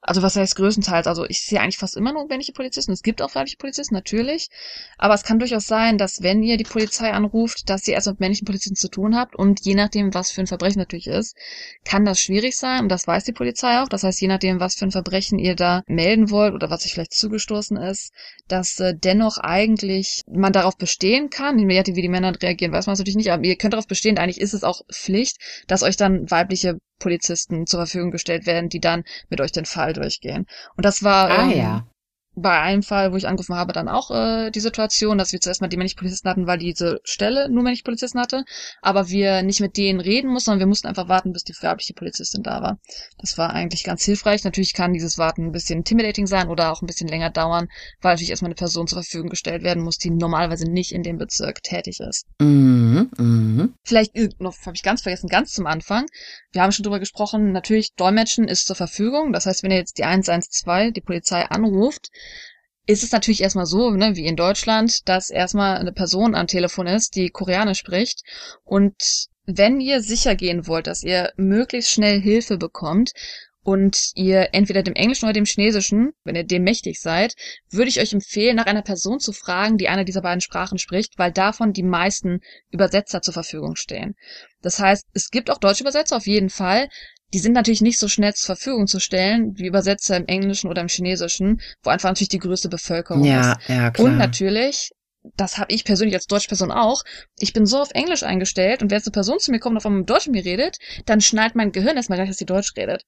[0.00, 1.08] Also was heißt größtenteils?
[1.08, 2.92] Also ich sehe eigentlich fast immer nur männliche Polizisten.
[2.92, 4.48] Es gibt auch weibliche Polizisten, natürlich.
[4.96, 8.20] Aber es kann durchaus sein, dass wenn ihr die Polizei anruft, dass ihr erst mit
[8.20, 9.34] männlichen Polizisten zu tun habt.
[9.34, 11.36] Und je nachdem, was für ein Verbrechen natürlich ist,
[11.84, 12.82] kann das schwierig sein.
[12.82, 13.88] Und das weiß die Polizei auch.
[13.88, 16.92] Das heißt, je nachdem, was für ein Verbrechen ihr da melden wollt oder was euch
[16.92, 18.12] vielleicht zugestoßen ist,
[18.46, 21.58] dass äh, dennoch eigentlich man darauf bestehen kann.
[21.58, 23.32] Je wie die Männer reagieren, weiß man natürlich nicht.
[23.32, 27.66] Aber ihr könnt darauf bestehen, eigentlich ist es auch Pflicht, dass euch dann weibliche Polizisten
[27.66, 30.46] zur Verfügung gestellt werden, die dann mit euch den Fall durchgehen.
[30.76, 31.86] Und das war Ah ähm, ja.
[32.40, 35.60] Bei einem Fall, wo ich angerufen habe, dann auch äh, die Situation, dass wir zuerst
[35.60, 38.44] mal die männlichen Polizisten hatten, weil diese Stelle nur männliche Polizisten hatte,
[38.82, 41.94] aber wir nicht mit denen reden mussten, sondern wir mussten einfach warten, bis die weibliche
[41.94, 42.78] Polizistin da war.
[43.18, 44.44] Das war eigentlich ganz hilfreich.
[44.44, 47.68] Natürlich kann dieses Warten ein bisschen intimidating sein oder auch ein bisschen länger dauern,
[48.00, 51.18] weil natürlich erstmal eine Person zur Verfügung gestellt werden muss, die normalerweise nicht in dem
[51.18, 52.26] Bezirk tätig ist.
[52.40, 53.74] Mhm, mhm.
[53.84, 56.06] Vielleicht noch habe ich ganz vergessen, ganz zum Anfang.
[56.52, 59.32] Wir haben schon drüber gesprochen, natürlich Dolmetschen ist zur Verfügung.
[59.32, 62.08] Das heißt, wenn ihr jetzt die 112, die Polizei anruft,
[62.88, 66.86] ist es natürlich erstmal so, ne, wie in Deutschland, dass erstmal eine Person am Telefon
[66.86, 68.22] ist, die Koreanisch spricht.
[68.64, 73.12] Und wenn ihr sicher gehen wollt, dass ihr möglichst schnell Hilfe bekommt
[73.62, 77.34] und ihr entweder dem Englischen oder dem Chinesischen, wenn ihr dem mächtig seid,
[77.68, 81.18] würde ich euch empfehlen, nach einer Person zu fragen, die eine dieser beiden Sprachen spricht,
[81.18, 84.16] weil davon die meisten Übersetzer zur Verfügung stehen.
[84.62, 86.88] Das heißt, es gibt auch deutsche Übersetzer auf jeden Fall.
[87.34, 90.80] Die sind natürlich nicht so schnell zur Verfügung zu stellen wie Übersetzer im Englischen oder
[90.80, 93.28] im Chinesischen, wo einfach natürlich die größte Bevölkerung ist.
[93.28, 94.06] Ja, ja, klar.
[94.06, 94.92] Und natürlich,
[95.36, 97.02] das habe ich persönlich als deutsche Person auch,
[97.38, 99.78] ich bin so auf Englisch eingestellt und wenn jetzt eine Person zu mir kommt und
[99.78, 102.46] auf einmal Deutsch mit mir redet, dann schnallt mein Gehirn erstmal gar nicht, dass sie
[102.46, 103.04] Deutsch redet.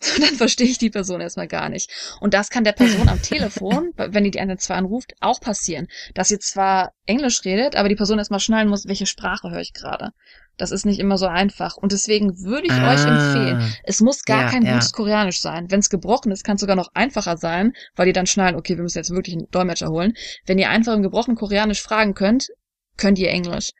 [0.20, 1.90] Dann verstehe ich die Person erstmal gar nicht.
[2.20, 5.88] Und das kann der Person am Telefon, wenn die die 112 anruft, auch passieren.
[6.14, 9.72] Dass sie zwar Englisch redet, aber die Person erstmal schnallen muss, welche Sprache höre ich
[9.72, 10.10] gerade.
[10.56, 11.76] Das ist nicht immer so einfach.
[11.76, 14.42] Und deswegen würde ich euch empfehlen, es muss gar Ah.
[14.42, 14.72] Ja, kein ja.
[14.74, 15.70] gutes Koreanisch sein.
[15.70, 18.76] Wenn es gebrochen ist, kann es sogar noch einfacher sein, weil die dann schnallen, okay,
[18.76, 20.14] wir müssen jetzt wirklich einen Dolmetscher holen.
[20.46, 22.48] Wenn ihr einfach im gebrochenen Koreanisch fragen könnt,
[22.96, 23.70] könnt ihr Englisch.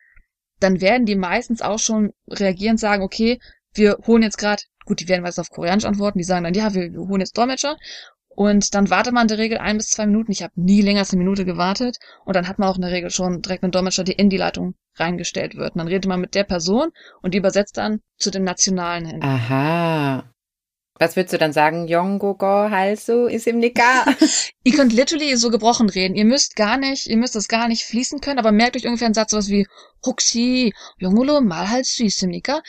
[0.60, 3.38] Dann werden die meistens auch schon reagieren und sagen, okay,
[3.74, 6.74] wir holen jetzt gerade, gut, die werden meist auf Koreanisch antworten, die sagen dann, ja,
[6.74, 7.76] wir holen jetzt Dolmetscher.
[8.36, 10.32] Und dann wartet man in der Regel ein bis zwei Minuten.
[10.32, 11.98] Ich habe nie länger als eine Minute gewartet.
[12.24, 14.36] Und dann hat man auch in der Regel schon direkt einen Dolmetscher, der in die
[14.36, 15.74] Leitung reingestellt wird.
[15.74, 16.90] Und dann redet man mit der Person
[17.22, 19.22] und die übersetzt dann zu dem Nationalen hin.
[19.22, 20.24] Aha.
[21.00, 21.88] Was würdest du dann sagen?
[21.88, 24.04] Yongogo Halsu ist im Nika?
[24.64, 26.14] Ihr könnt literally so gebrochen reden.
[26.14, 29.06] Ihr müsst gar nicht, ihr müsst das gar nicht fließen können, aber merkt euch ungefähr
[29.06, 29.66] einen Satz sowas wie
[30.06, 32.62] Hoxi, Yongolo mal halt süßimnika.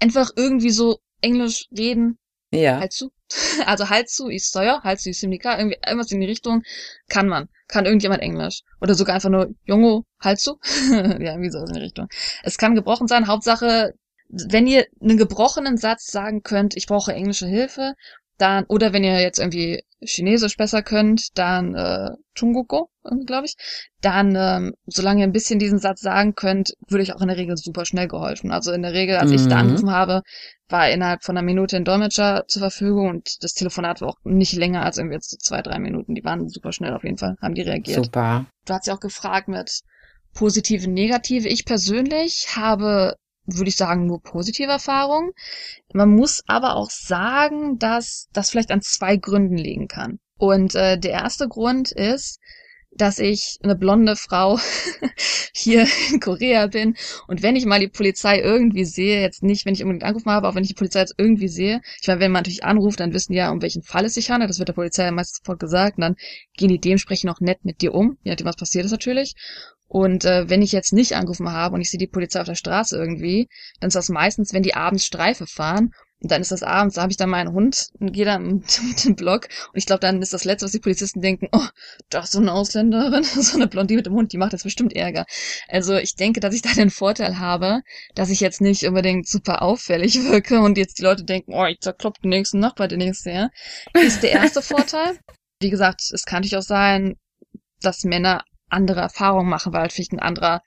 [0.00, 2.18] Einfach irgendwie so Englisch reden,
[2.52, 2.80] Ja.
[2.80, 3.10] halt zu.
[3.66, 6.62] Also halt zu, ich steuer, halt zu, ich simnika, irgendwie irgendwas in die Richtung
[7.08, 7.48] kann man.
[7.68, 8.62] Kann irgendjemand Englisch.
[8.80, 10.58] Oder sogar einfach nur, Jungo, halt zu.
[10.90, 12.08] ja, irgendwie so in die Richtung.
[12.42, 13.28] Es kann gebrochen sein.
[13.28, 13.92] Hauptsache,
[14.28, 17.94] wenn ihr einen gebrochenen Satz sagen könnt, ich brauche englische Hilfe,
[18.40, 22.88] dann, oder wenn ihr jetzt irgendwie Chinesisch besser könnt, dann äh, Chunguko,
[23.26, 23.54] glaube ich,
[24.00, 27.36] dann, ähm, solange ihr ein bisschen diesen Satz sagen könnt, würde ich auch in der
[27.36, 28.50] Regel super schnell geholfen.
[28.50, 29.60] Also in der Regel, als ich da Mhm.
[29.60, 30.22] angerufen habe,
[30.70, 34.54] war innerhalb von einer Minute ein Dolmetscher zur Verfügung und das Telefonat war auch nicht
[34.54, 36.14] länger als irgendwie jetzt so zwei, drei Minuten.
[36.14, 38.06] Die waren super schnell auf jeden Fall, haben die reagiert.
[38.06, 38.46] Super.
[38.66, 39.80] Du hast ja auch gefragt mit
[40.32, 41.48] positive, negative.
[41.48, 43.16] Ich persönlich habe,
[43.56, 45.32] würde ich sagen, nur positive Erfahrungen.
[45.92, 50.18] Man muss aber auch sagen, dass das vielleicht an zwei Gründen liegen kann.
[50.38, 52.40] Und äh, der erste Grund ist,
[52.92, 54.58] dass ich eine blonde Frau
[55.52, 56.96] hier in Korea bin
[57.28, 60.48] und wenn ich mal die Polizei irgendwie sehe, jetzt nicht, wenn ich unbedingt angerufen habe,
[60.48, 63.12] auch wenn ich die Polizei jetzt irgendwie sehe, ich meine, wenn man natürlich anruft, dann
[63.12, 65.38] wissen die ja, um welchen Fall es sich handelt, das wird der Polizei ja meistens
[65.38, 66.16] sofort gesagt und dann
[66.56, 69.34] gehen die dementsprechend auch nett mit dir um, je nachdem, was passiert ist natürlich.
[69.92, 72.54] Und äh, wenn ich jetzt nicht angerufen habe und ich sehe die Polizei auf der
[72.54, 73.48] Straße irgendwie,
[73.80, 75.90] dann ist das meistens, wenn die abends Streife fahren.
[76.22, 79.04] Und dann ist das abends, da habe ich dann meinen Hund und gehe dann mit
[79.04, 79.48] dem Block.
[79.72, 81.66] Und ich glaube, dann ist das Letzte, was die Polizisten denken, oh,
[82.08, 84.94] da ist so eine Ausländerin, so eine Blondine mit dem Hund, die macht jetzt bestimmt
[84.94, 85.26] Ärger.
[85.66, 87.80] Also ich denke, dass ich da den Vorteil habe,
[88.14, 91.80] dass ich jetzt nicht unbedingt super auffällig wirke und jetzt die Leute denken, oh, ich
[91.80, 93.50] zerklopp den nächsten Nachbar, den ich sehe.
[93.94, 95.18] Ist der erste Vorteil.
[95.58, 97.16] Wie gesagt, es kann natürlich auch sein,
[97.80, 100.62] dass Männer andere Erfahrungen machen, weil halt vielleicht ein anderer,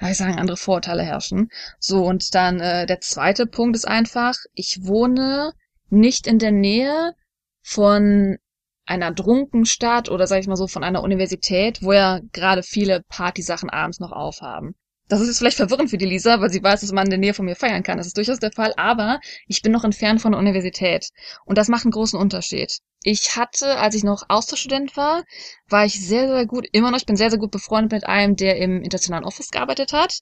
[0.00, 1.48] ja, ich sagen, andere Vorteile herrschen.
[1.78, 5.52] So, und dann äh, der zweite Punkt ist einfach, ich wohne
[5.88, 7.14] nicht in der Nähe
[7.62, 8.38] von
[8.86, 13.70] einer Drunkenstadt oder sag ich mal so von einer Universität, wo ja gerade viele Partysachen
[13.70, 14.74] abends noch aufhaben.
[15.08, 17.18] Das ist jetzt vielleicht verwirrend für die Lisa, weil sie weiß, dass man in der
[17.18, 17.98] Nähe von mir feiern kann.
[17.98, 21.08] Das ist durchaus der Fall, aber ich bin noch entfernt von der Universität.
[21.44, 22.80] Und das macht einen großen Unterschied.
[23.04, 25.22] Ich hatte, als ich noch Austauschstudent war,
[25.68, 28.34] war ich sehr, sehr gut, immer noch, ich bin sehr, sehr gut befreundet mit einem,
[28.34, 30.20] der im internationalen Office gearbeitet hat.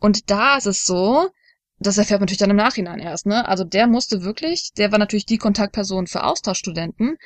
[0.00, 1.30] Und da ist es so,
[1.78, 3.46] das erfährt man natürlich dann im Nachhinein erst, ne?
[3.46, 7.16] Also der musste wirklich, der war natürlich die Kontaktperson für Austauschstudenten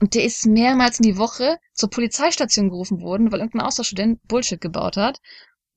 [0.00, 4.60] und der ist mehrmals in die Woche zur Polizeistation gerufen worden, weil irgendein Austauschstudent Bullshit
[4.60, 5.20] gebaut hat,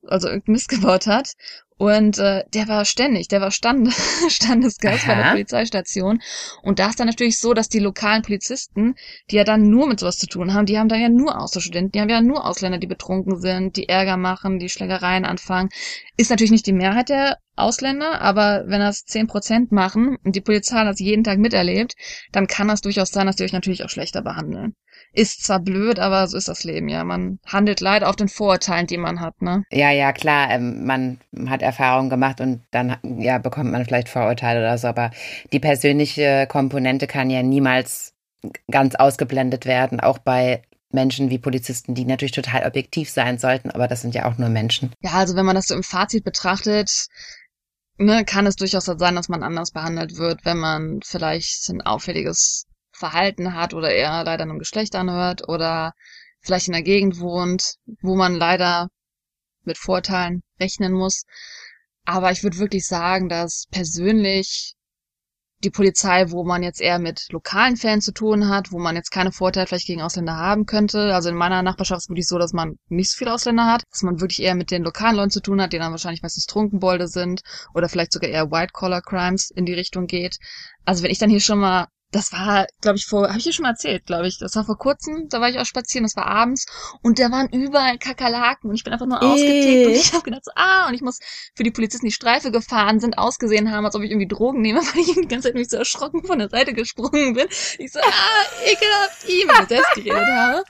[0.08, 1.34] also Mist gebaut hat.
[1.82, 3.92] Und äh, der war ständig, der war Stand,
[4.30, 5.32] Standesgast bei der Aha.
[5.32, 6.22] Polizeistation.
[6.62, 8.94] Und da ist dann natürlich so, dass die lokalen Polizisten,
[9.32, 11.92] die ja dann nur mit sowas zu tun haben, die haben dann ja nur Austauschstudenten,
[11.92, 15.70] die haben ja nur Ausländer, die betrunken sind, die Ärger machen, die Schlägereien anfangen.
[16.18, 20.42] Ist natürlich nicht die Mehrheit der Ausländer, aber wenn das zehn Prozent machen und die
[20.42, 21.96] Polizei das jeden Tag miterlebt,
[22.32, 24.76] dann kann das durchaus sein, dass die euch natürlich auch schlechter behandeln.
[25.14, 27.04] Ist zwar blöd, aber so ist das Leben, ja.
[27.04, 29.64] Man handelt leider auf den Vorurteilen, die man hat, ne?
[29.70, 34.60] Ja, ja, klar, ähm, man hat Erfahrungen gemacht und dann ja, bekommt man vielleicht Vorurteile
[34.60, 35.12] oder so, aber
[35.52, 38.14] die persönliche Komponente kann ja niemals
[38.70, 43.88] ganz ausgeblendet werden, auch bei Menschen wie Polizisten, die natürlich total objektiv sein sollten, aber
[43.88, 44.92] das sind ja auch nur Menschen.
[45.02, 47.08] Ja, also wenn man das so im Fazit betrachtet,
[47.98, 52.66] ne, kann es durchaus sein, dass man anders behandelt wird, wenn man vielleicht ein auffälliges
[52.92, 55.94] Verhalten hat oder eher leider einem Geschlecht anhört oder
[56.42, 58.90] vielleicht in einer Gegend wohnt, wo man leider
[59.64, 61.24] mit Vorteilen rechnen muss.
[62.06, 64.76] Aber ich würde wirklich sagen, dass persönlich
[65.64, 69.12] die Polizei, wo man jetzt eher mit lokalen Fans zu tun hat, wo man jetzt
[69.12, 71.14] keine Vorteile vielleicht gegen Ausländer haben könnte.
[71.14, 73.84] Also in meiner Nachbarschaft ist es wirklich so, dass man nicht so viele Ausländer hat,
[73.92, 76.46] dass man wirklich eher mit den lokalen Leuten zu tun hat, die dann wahrscheinlich meistens
[76.46, 77.42] Trunkenbolde sind
[77.76, 80.38] oder vielleicht sogar eher White-Collar-Crimes in die Richtung geht.
[80.84, 83.54] Also wenn ich dann hier schon mal das war, glaube ich, vor, habe ich dir
[83.54, 84.38] schon mal erzählt, glaube ich.
[84.38, 86.66] Das war vor kurzem, da war ich auch spazieren, das war abends
[87.02, 89.96] und da waren überall Kakerlaken und ich bin einfach nur ausgetickt und Äh.
[89.96, 91.20] ich habe gedacht, so, ah, und ich muss
[91.56, 94.80] für die Polizisten, die Streife gefahren sind, ausgesehen haben, als ob ich irgendwie Drogen nehme,
[94.94, 97.48] weil ich die ganze Zeit mich so erschrocken von der Seite gesprungen bin.
[97.78, 100.64] Ich so, ah, ekelhaft, ihm, ich selbst geredet habe.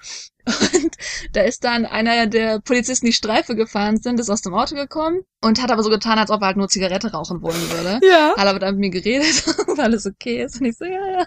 [0.46, 0.96] Und
[1.34, 5.22] da ist dann einer der Polizisten, die Streife gefahren sind, ist aus dem Auto gekommen
[5.42, 8.00] und hat aber so getan, als ob er halt nur Zigarette rauchen wollen würde.
[8.06, 8.34] Ja.
[8.36, 10.60] Hat aber dann mit mir geredet, ob alles okay ist.
[10.60, 11.26] Und ich so, ja, ja,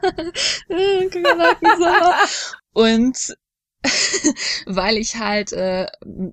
[0.69, 2.15] äh, Kakerlaken-Sommer.
[2.73, 3.35] Und
[4.67, 5.87] weil ich halt äh,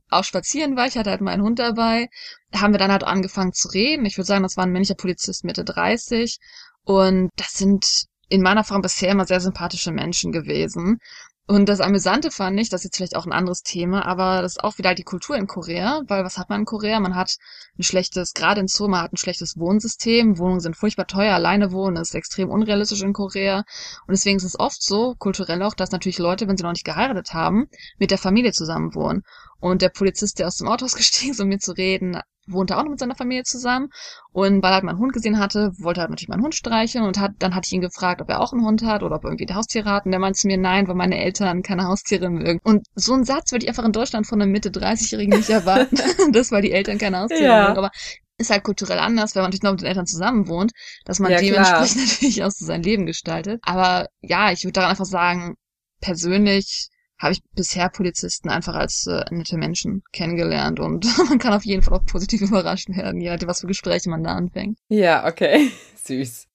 [0.10, 2.08] auch spazieren war, ich hatte halt meinen Hund dabei,
[2.56, 4.06] haben wir dann halt angefangen zu reden.
[4.06, 6.38] Ich würde sagen, das war ein männlicher Polizist Mitte 30.
[6.84, 11.00] Und das sind in meiner Form bisher immer sehr sympathische Menschen gewesen.
[11.48, 14.54] Und das Amüsante fand ich, das ist jetzt vielleicht auch ein anderes Thema, aber das
[14.54, 17.00] ist auch wieder die Kultur in Korea, weil was hat man in Korea?
[17.00, 17.36] Man hat
[17.78, 21.72] ein schlechtes, gerade in Seoul, man hat ein schlechtes Wohnsystem, Wohnungen sind furchtbar teuer, alleine
[21.72, 23.66] wohnen ist extrem unrealistisch in Korea
[24.08, 26.86] und deswegen ist es oft so, kulturell auch, dass natürlich Leute, wenn sie noch nicht
[26.86, 29.24] geheiratet haben, mit der Familie zusammen wohnen.
[29.62, 32.84] Und der Polizist, der aus dem Auto ausgestiegen ist, um mir zu reden, wohnte auch
[32.84, 33.88] noch mit seiner Familie zusammen
[34.34, 37.06] und weil er halt meinen Hund gesehen hatte, wollte er halt natürlich meinen Hund streicheln
[37.06, 39.24] und hat, dann hatte ich ihn gefragt, ob er auch einen Hund hat oder ob
[39.24, 41.86] er irgendwie die Haustiere hat und der meinte zu mir, nein, weil meine Eltern keine
[41.86, 42.60] Haustiere mögen.
[42.64, 45.96] Und so einen Satz würde ich einfach in Deutschland von einer Mitte 30-Jährigen nicht erwarten,
[46.34, 47.58] das weil die Eltern keine Haustiere Ja.
[47.58, 47.92] mögen, aber
[48.38, 50.72] ist halt kulturell anders, wenn man natürlich noch mit den Eltern zusammen wohnt,
[51.06, 53.62] dass man Ja, dementsprechend natürlich auch so sein Leben gestaltet.
[53.64, 55.56] Aber ja, ich würde daran einfach sagen,
[56.02, 56.90] persönlich
[57.22, 61.84] habe ich bisher Polizisten einfach als äh, nette Menschen kennengelernt und man kann auf jeden
[61.84, 64.80] Fall auch positiv überrascht werden, je nachdem, was für Gespräche man da anfängt.
[64.90, 65.70] Ja, okay.
[66.04, 66.48] Süß.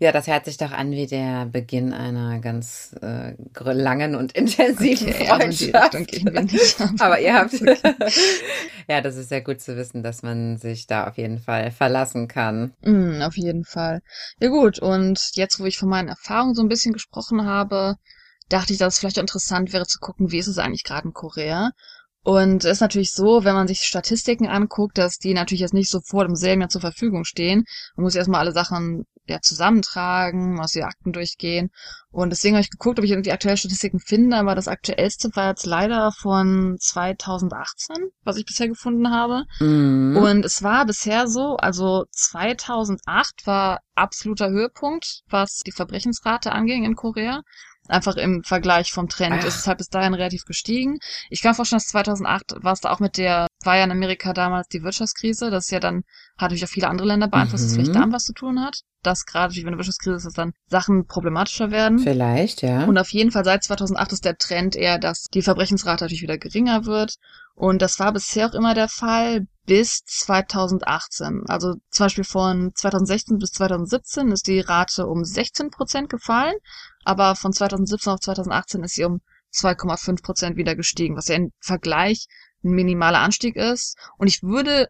[0.00, 3.34] Ja, das hört sich doch an wie der Beginn einer ganz äh,
[3.72, 6.24] langen und intensiven Okay, also Freundschaft.
[6.24, 6.80] Wir nicht.
[7.00, 7.54] Aber ihr habt.
[7.54, 7.76] Okay.
[8.88, 12.28] ja, das ist sehr gut zu wissen, dass man sich da auf jeden Fall verlassen
[12.28, 12.74] kann.
[12.82, 14.02] Mm, auf jeden Fall.
[14.40, 17.96] Ja gut, und jetzt, wo ich von meinen Erfahrungen so ein bisschen gesprochen habe,
[18.48, 21.14] dachte ich, dass es vielleicht interessant wäre zu gucken, wie ist es eigentlich gerade in
[21.14, 21.70] Korea.
[22.22, 25.90] Und es ist natürlich so, wenn man sich Statistiken anguckt, dass die natürlich jetzt nicht
[25.90, 27.64] sofort im selben Jahr zur Verfügung stehen.
[27.94, 31.70] Man muss erstmal alle Sachen ja, zusammentragen, muss die Akten durchgehen.
[32.10, 35.50] Und deswegen habe ich geguckt, ob ich irgendwie aktuelle Statistiken finde, aber das aktuellste war
[35.50, 39.44] jetzt leider von 2018, was ich bisher gefunden habe.
[39.60, 40.16] Mhm.
[40.16, 46.96] Und es war bisher so, also 2008 war absoluter Höhepunkt, was die Verbrechensrate anging in
[46.96, 47.42] Korea.
[47.88, 49.44] Einfach im Vergleich vom Trend Ach.
[49.44, 50.98] ist es halt bis dahin relativ gestiegen.
[51.30, 53.90] Ich kann mir vorstellen, dass 2008 war es da auch mit der, war ja in
[53.90, 56.02] Amerika damals die Wirtschaftskrise, das ist ja dann,
[56.36, 57.76] hat natürlich auch viele andere Länder beeinflusst, dass Mhm.
[57.76, 58.80] vielleicht damit was zu tun hat.
[59.02, 62.00] Dass gerade, wenn eine Wirtschaftskrise ist, dass dann Sachen problematischer werden.
[62.00, 62.84] Vielleicht, ja.
[62.84, 66.38] Und auf jeden Fall seit 2008 ist der Trend eher, dass die Verbrechensrate natürlich wieder
[66.38, 67.14] geringer wird.
[67.54, 71.44] Und das war bisher auch immer der Fall bis 2018.
[71.46, 76.54] Also zum Beispiel von 2016 bis 2017 ist die Rate um 16 Prozent gefallen,
[77.06, 79.20] aber von 2017 auf 2018 ist sie um
[79.54, 82.26] 2,5 Prozent wieder gestiegen, was ja im Vergleich
[82.64, 83.96] ein minimaler Anstieg ist.
[84.18, 84.88] Und ich würde,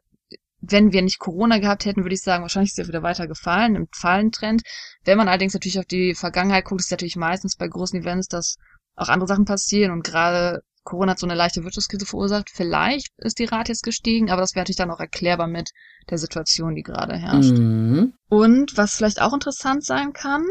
[0.61, 3.77] wenn wir nicht Corona gehabt hätten, würde ich sagen, wahrscheinlich ist sie wieder weiter gefallen,
[3.77, 4.63] im Fallentrend.
[5.05, 8.29] Wenn man allerdings natürlich auf die Vergangenheit guckt, ist es natürlich meistens bei großen Events,
[8.29, 8.57] dass
[8.95, 12.49] auch andere Sachen passieren und gerade Corona hat so eine leichte Wirtschaftskrise verursacht.
[12.49, 15.73] Vielleicht ist die Rate jetzt gestiegen, aber das wäre natürlich dann auch erklärbar mit
[16.09, 17.59] der Situation, die gerade herrscht.
[17.59, 18.15] Mhm.
[18.29, 20.45] Und was vielleicht auch interessant sein kann,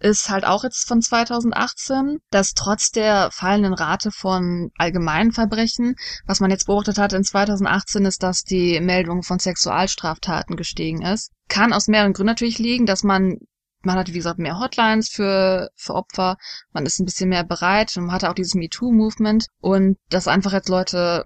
[0.00, 5.94] ist halt auch jetzt von 2018, dass trotz der fallenden Rate von allgemeinen Verbrechen,
[6.26, 11.30] was man jetzt beobachtet hat in 2018, ist, dass die Meldung von Sexualstraftaten gestiegen ist.
[11.48, 13.38] Kann aus mehreren Gründen natürlich liegen, dass man
[13.84, 16.36] man hat, wie gesagt, mehr Hotlines für, für Opfer,
[16.72, 20.52] man ist ein bisschen mehr bereit und man hatte auch dieses MeToo-Movement und dass einfach
[20.52, 21.24] jetzt Leute,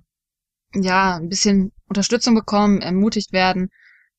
[0.74, 3.70] ja, ein bisschen Unterstützung bekommen, ermutigt werden,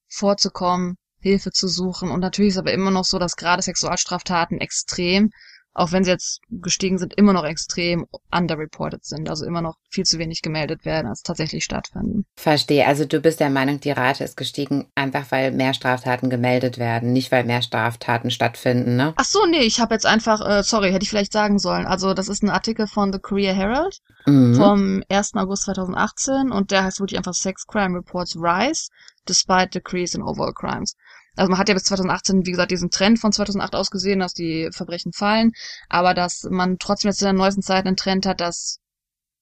[0.08, 2.12] vorzukommen, Hilfe zu suchen.
[2.12, 5.32] Und natürlich ist aber immer noch so, dass gerade Sexualstraftaten extrem,
[5.74, 9.30] auch wenn sie jetzt gestiegen sind, immer noch extrem underreported sind.
[9.30, 12.26] Also immer noch viel zu wenig gemeldet werden, als tatsächlich stattfinden.
[12.36, 12.86] Verstehe.
[12.88, 17.14] Also du bist der Meinung, die Rate ist gestiegen, einfach weil mehr Straftaten gemeldet werden,
[17.14, 19.14] nicht weil mehr Straftaten stattfinden, ne?
[19.16, 21.86] Ach so, nee, ich habe jetzt einfach, äh, sorry, hätte ich vielleicht sagen sollen.
[21.86, 24.56] Also das ist ein Artikel von The Korea Herald Mhm.
[24.56, 25.36] vom 1.
[25.36, 28.90] August 2018 und der heißt wirklich einfach Sex Crime Reports Rise
[29.30, 30.96] despite decrease in overall crimes.
[31.36, 34.34] Also man hat ja bis 2018, wie gesagt, diesen Trend von 2008 aus gesehen, dass
[34.34, 35.52] die Verbrechen fallen,
[35.88, 38.80] aber dass man trotzdem jetzt in der neuesten Zeit einen Trend hat, dass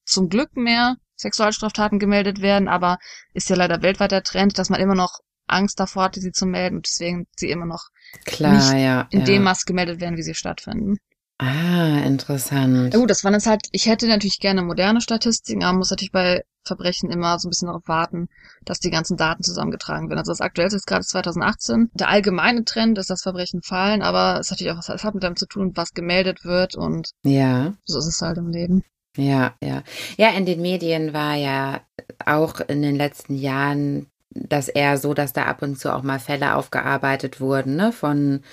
[0.05, 2.99] zum Glück mehr Sexualstraftaten gemeldet werden, aber
[3.33, 6.45] ist ja leider weltweit der Trend, dass man immer noch Angst davor hatte, sie zu
[6.45, 7.87] melden und deswegen sie immer noch
[8.25, 9.07] Klar, nicht ja.
[9.09, 9.25] in ja.
[9.25, 10.97] dem Maß gemeldet werden, wie sie stattfinden.
[11.39, 12.93] Ah, interessant.
[12.93, 15.91] Ja gut, das waren jetzt halt, ich hätte natürlich gerne moderne Statistiken, aber man muss
[15.91, 18.27] natürlich bei Verbrechen immer so ein bisschen darauf warten,
[18.65, 20.19] dass die ganzen Daten zusammengetragen werden.
[20.19, 21.89] Also das aktuellste ist gerade 2018.
[21.93, 25.13] Der allgemeine Trend ist, dass Verbrechen fallen, aber es hat natürlich auch was, es hat
[25.15, 27.73] mit damit zu tun, was gemeldet wird und Ja.
[27.85, 28.83] so ist es halt im Leben.
[29.15, 29.83] Ja, ja.
[30.17, 31.81] Ja, in den Medien war ja
[32.25, 36.19] auch in den letzten Jahren das eher so, dass da ab und zu auch mal
[36.19, 38.43] Fälle aufgearbeitet wurden, ne, von,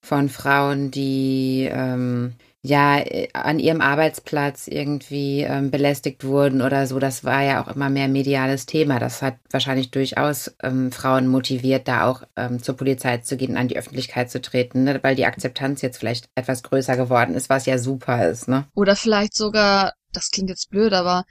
[0.00, 6.98] von Frauen, die ähm, ja äh, an ihrem Arbeitsplatz irgendwie ähm, belästigt wurden oder so.
[6.98, 8.98] Das war ja auch immer mehr mediales Thema.
[9.00, 13.68] Das hat wahrscheinlich durchaus ähm, Frauen motiviert, da auch ähm, zur Polizei zu gehen, an
[13.68, 17.66] die Öffentlichkeit zu treten, ne, weil die Akzeptanz jetzt vielleicht etwas größer geworden ist, was
[17.66, 18.66] ja super ist, ne?
[18.74, 21.24] Oder vielleicht sogar, das klingt jetzt blöd, aber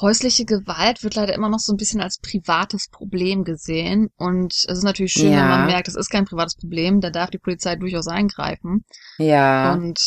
[0.00, 4.08] häusliche Gewalt wird leider immer noch so ein bisschen als privates Problem gesehen.
[4.16, 5.40] Und es ist natürlich schön, Ja.
[5.40, 8.84] wenn man merkt, es ist kein privates Problem, da darf die Polizei durchaus eingreifen.
[9.18, 9.74] Ja.
[9.74, 9.98] Und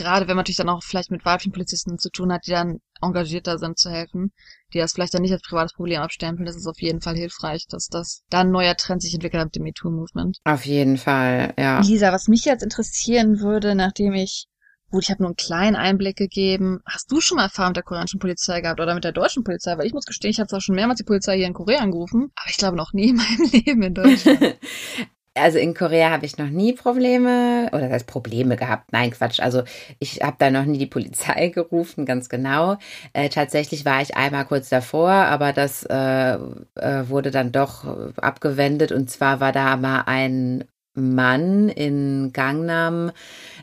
[0.00, 2.78] gerade wenn man natürlich dann auch vielleicht mit weiblichen Polizisten zu tun hat, die dann
[3.02, 4.32] engagierter sind zu helfen,
[4.72, 7.66] die das vielleicht dann nicht als privates Problem abstempeln, das ist auf jeden Fall hilfreich,
[7.68, 10.38] dass das da ein neuer Trend sich entwickelt hat mit dem MeToo-Movement.
[10.44, 11.80] Auf jeden Fall, ja.
[11.80, 14.46] Lisa, was mich jetzt interessieren würde, nachdem ich
[14.90, 16.80] Gut, ich habe nur einen kleinen Einblick gegeben.
[16.84, 19.78] Hast du schon mal Erfahrung mit der koreanischen Polizei gehabt oder mit der deutschen Polizei?
[19.78, 22.32] Weil ich muss gestehen, ich habe zwar schon mehrmals die Polizei hier in Korea angerufen,
[22.34, 24.40] aber ich glaube noch nie in meinem Leben in Deutschland.
[25.34, 28.92] Also in Korea habe ich noch nie Probleme oder das heißt Probleme gehabt.
[28.92, 29.40] Nein, Quatsch.
[29.40, 29.62] Also
[30.00, 32.78] ich habe da noch nie die Polizei gerufen, ganz genau.
[33.12, 37.84] Äh, tatsächlich war ich einmal kurz davor, aber das äh, äh, wurde dann doch
[38.16, 38.90] abgewendet.
[38.92, 40.64] Und zwar war da mal ein
[40.94, 43.12] Mann in Gangnam,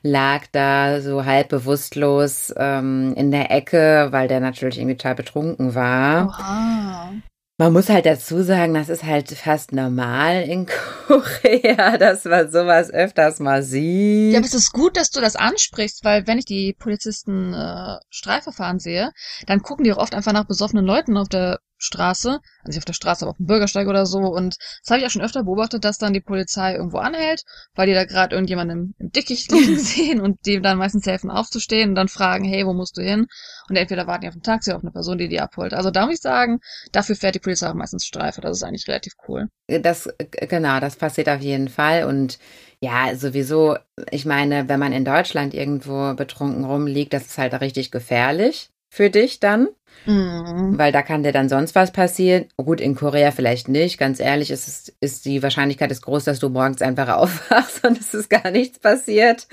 [0.01, 5.75] lag da so halb bewusstlos ähm, in der Ecke, weil der natürlich irgendwie total betrunken
[5.75, 6.27] war.
[6.27, 7.11] Oha.
[7.59, 10.67] Man muss halt dazu sagen, das ist halt fast normal in
[11.07, 14.33] Korea, dass man sowas öfters mal sieht.
[14.33, 17.97] Ja, aber es ist gut, dass du das ansprichst, weil wenn ich die Polizisten äh,
[18.11, 19.11] Streifverfahren sehe,
[19.47, 22.85] dann gucken die auch oft einfach nach besoffenen Leuten auf der Straße, also nicht auf
[22.85, 24.19] der Straße, aber auf dem Bürgersteig oder so.
[24.19, 27.43] Und das habe ich auch schon öfter beobachtet, dass dann die Polizei irgendwo anhält,
[27.75, 31.89] weil die da gerade irgendjemanden im, Dickicht liegen sehen und die dann meistens helfen aufzustehen
[31.89, 33.27] und dann fragen, hey, wo musst du hin?
[33.69, 35.73] Und entweder warten die auf ein Taxi oder auf eine Person, die die abholt.
[35.73, 36.59] Also da muss ich sagen,
[36.91, 38.41] dafür fährt die Polizei auch meistens Streife.
[38.41, 39.47] Das ist eigentlich relativ cool.
[39.67, 42.05] Das, genau, das passiert auf jeden Fall.
[42.05, 42.39] Und
[42.79, 43.77] ja, sowieso,
[44.11, 49.09] ich meine, wenn man in Deutschland irgendwo betrunken rumliegt, das ist halt richtig gefährlich für
[49.09, 49.67] dich dann.
[50.05, 50.77] Mhm.
[50.77, 52.45] Weil da kann dir dann sonst was passieren.
[52.55, 53.97] Gut, in Korea vielleicht nicht.
[53.97, 57.99] Ganz ehrlich, ist, es, ist die Wahrscheinlichkeit ist groß, dass du morgens einfach aufwachst und
[57.99, 59.47] es ist gar nichts passiert.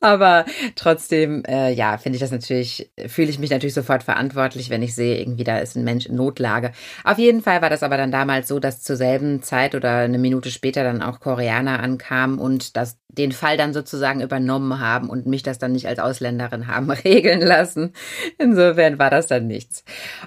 [0.00, 0.44] Aber
[0.76, 4.94] trotzdem, äh, ja, finde ich das natürlich, fühle ich mich natürlich sofort verantwortlich, wenn ich
[4.94, 6.72] sehe, irgendwie da ist ein Mensch in Notlage.
[7.04, 10.18] Auf jeden Fall war das aber dann damals so, dass zur selben Zeit oder eine
[10.18, 15.26] Minute später dann auch Koreaner ankamen und das, den Fall dann sozusagen übernommen haben und
[15.26, 17.92] mich das dann nicht als Ausländerin haben regeln lassen.
[18.38, 19.77] Insofern war das dann nichts.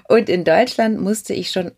[0.08, 1.72] Und in Deutschland musste ich schon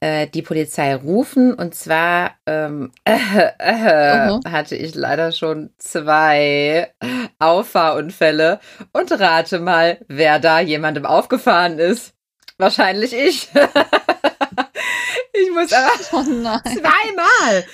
[0.00, 3.16] äh, die Polizei rufen und zwar ähm, äh,
[3.58, 4.40] äh, Mhm.
[4.46, 6.92] hatte ich leider schon zwei
[7.38, 8.60] Auffahrunfälle
[8.92, 12.12] und rate mal, wer da jemandem aufgefahren ist.
[12.58, 13.48] Wahrscheinlich ich.
[15.32, 16.22] ich muss aber Oh
[16.62, 17.64] zweimal.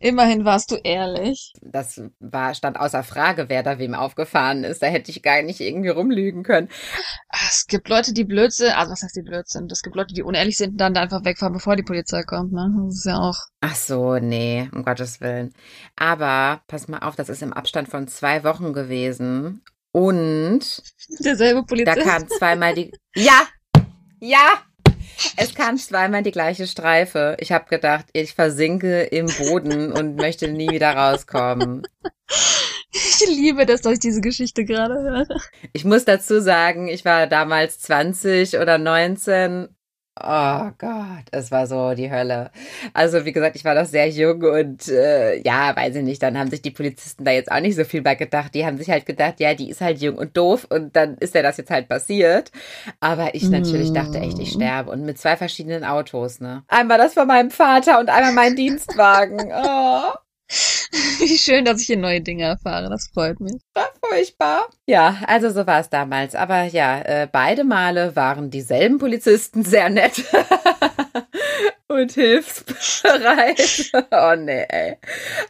[0.00, 1.52] Immerhin warst du ehrlich.
[1.60, 4.80] Das war, stand außer Frage, wer da wem aufgefahren ist.
[4.82, 6.68] Da hätte ich gar nicht irgendwie rumlügen können.
[7.30, 8.70] Ah, Es gibt Leute, die blöd sind.
[8.76, 9.72] Also was heißt die blöd sind?
[9.72, 12.52] Es gibt Leute, die unehrlich sind und dann da einfach wegfahren, bevor die Polizei kommt.
[12.52, 12.72] Ne?
[12.86, 13.36] Das ist ja auch.
[13.60, 15.52] Ach so, nee, um Gottes Willen.
[15.96, 19.62] Aber pass mal auf, das ist im Abstand von zwei Wochen gewesen.
[19.90, 20.60] Und
[21.24, 22.00] Derselbe da Polizist.
[22.06, 22.92] kam zweimal die.
[23.16, 23.48] Ja!
[24.20, 24.62] Ja!
[25.36, 27.36] Es kam zweimal die gleiche Streife.
[27.40, 31.82] Ich habe gedacht, ich versinke im Boden und möchte nie wieder rauskommen.
[32.90, 35.26] Ich liebe das, dass ich diese Geschichte gerade höre.
[35.72, 39.68] Ich muss dazu sagen, ich war damals 20 oder 19.
[40.20, 42.50] Oh Gott, es war so die Hölle.
[42.92, 46.36] Also wie gesagt, ich war noch sehr jung und äh, ja, weiß ich nicht, dann
[46.38, 48.54] haben sich die Polizisten da jetzt auch nicht so viel bei gedacht.
[48.54, 51.34] Die haben sich halt gedacht, ja, die ist halt jung und doof und dann ist
[51.34, 52.50] ja das jetzt halt passiert.
[53.00, 54.60] Aber ich natürlich dachte echt, ich Mm.
[54.60, 56.64] sterbe und mit zwei verschiedenen Autos, ne?
[56.68, 59.52] Einmal das von meinem Vater und einmal mein Dienstwagen.
[59.52, 60.12] Oh.
[61.18, 62.88] Wie schön, dass ich hier neue Dinge erfahre.
[62.88, 63.60] Das freut mich.
[63.74, 64.68] war furchtbar.
[64.86, 66.34] Ja, also so war es damals.
[66.34, 70.24] Aber ja, äh, beide Male waren dieselben Polizisten sehr nett.
[71.88, 73.90] Und hilfsbereit.
[74.10, 74.96] Oh nee, ey.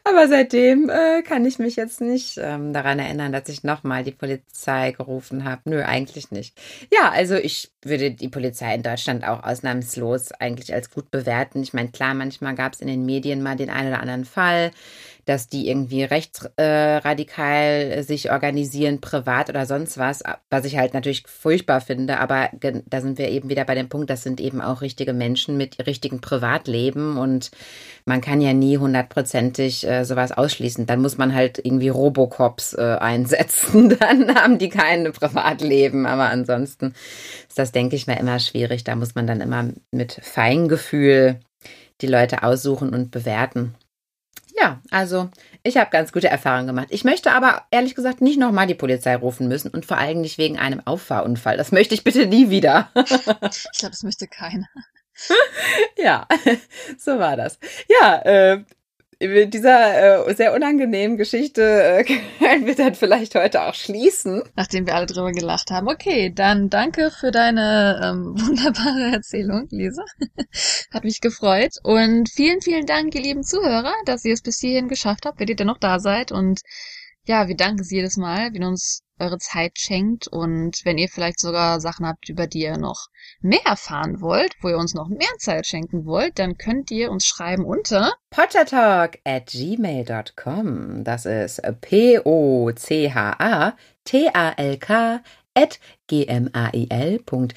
[0.05, 4.13] Aber seitdem äh, kann ich mich jetzt nicht ähm, daran erinnern, dass ich nochmal die
[4.13, 5.63] Polizei gerufen habe.
[5.65, 6.59] Nö, eigentlich nicht.
[6.93, 11.63] Ja, also ich würde die Polizei in Deutschland auch ausnahmslos eigentlich als gut bewerten.
[11.63, 14.71] Ich meine, klar, manchmal gab es in den Medien mal den einen oder anderen Fall,
[15.29, 21.25] dass die irgendwie rechtsradikal äh, sich organisieren, privat oder sonst was, was ich halt natürlich
[21.27, 22.19] furchtbar finde.
[22.19, 22.49] Aber
[22.87, 25.87] da sind wir eben wieder bei dem Punkt, das sind eben auch richtige Menschen mit
[25.87, 27.51] richtigen Privatleben und
[28.07, 30.87] man kann ja nie hundertprozentig äh, sowas ausschließen.
[30.87, 36.07] Dann muss man halt irgendwie Robocops äh, einsetzen, dann haben die kein Privatleben.
[36.07, 36.95] Aber ansonsten
[37.49, 38.85] ist das, denke ich mal, immer schwierig.
[38.85, 41.39] Da muss man dann immer mit Feingefühl
[42.01, 43.75] die Leute aussuchen und bewerten.
[44.69, 45.31] Ja, also
[45.63, 46.89] ich habe ganz gute Erfahrungen gemacht.
[46.91, 50.37] Ich möchte aber ehrlich gesagt nicht nochmal die Polizei rufen müssen und vor allem nicht
[50.37, 51.57] wegen einem Auffahrunfall.
[51.57, 52.91] Das möchte ich bitte nie wieder.
[52.95, 54.67] Ich glaube, das möchte keiner.
[55.97, 56.27] ja,
[56.99, 57.59] so war das.
[57.89, 58.65] Ja, äh,
[59.21, 62.05] mit dieser äh, sehr unangenehmen Geschichte äh,
[62.39, 64.43] können wir dann vielleicht heute auch schließen.
[64.55, 65.89] Nachdem wir alle drüber gelacht haben.
[65.89, 70.05] Okay, dann danke für deine ähm, wunderbare Erzählung, Lisa.
[70.93, 71.73] Hat mich gefreut.
[71.83, 75.49] Und vielen, vielen Dank, ihr lieben Zuhörer, dass ihr es bis hierhin geschafft habt, wenn
[75.49, 76.31] ihr denn noch da seid.
[76.31, 76.61] Und
[77.29, 81.09] ja, wir danken Sie jedes Mal, wenn ihr uns eure Zeit schenkt und wenn ihr
[81.09, 83.09] vielleicht sogar Sachen habt, über die ihr noch
[83.41, 87.27] mehr erfahren wollt, wo ihr uns noch mehr Zeit schenken wollt, dann könnt ihr uns
[87.27, 91.05] schreiben unter pottertalk at gmail.com.
[91.05, 92.73] Das ist P-O-C-H-A-T-A-L-K
[95.55, 97.49] at gmail.com.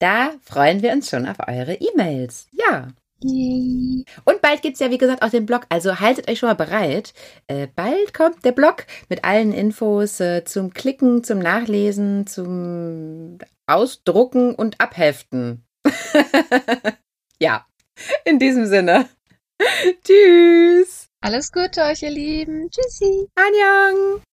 [0.00, 2.48] Da freuen wir uns schon auf eure E-Mails.
[2.50, 2.88] Ja.
[3.24, 5.66] Und bald gibt's ja, wie gesagt, auch den Blog.
[5.70, 7.14] Also haltet euch schon mal bereit.
[7.46, 14.54] Äh, bald kommt der Blog mit allen Infos äh, zum Klicken, zum Nachlesen, zum Ausdrucken
[14.54, 15.64] und Abheften.
[17.40, 17.66] ja,
[18.24, 19.08] in diesem Sinne.
[20.04, 21.08] Tschüss.
[21.22, 22.68] Alles Gute euch, ihr Lieben.
[22.70, 23.28] Tschüssi.
[23.34, 24.20] Annyeong.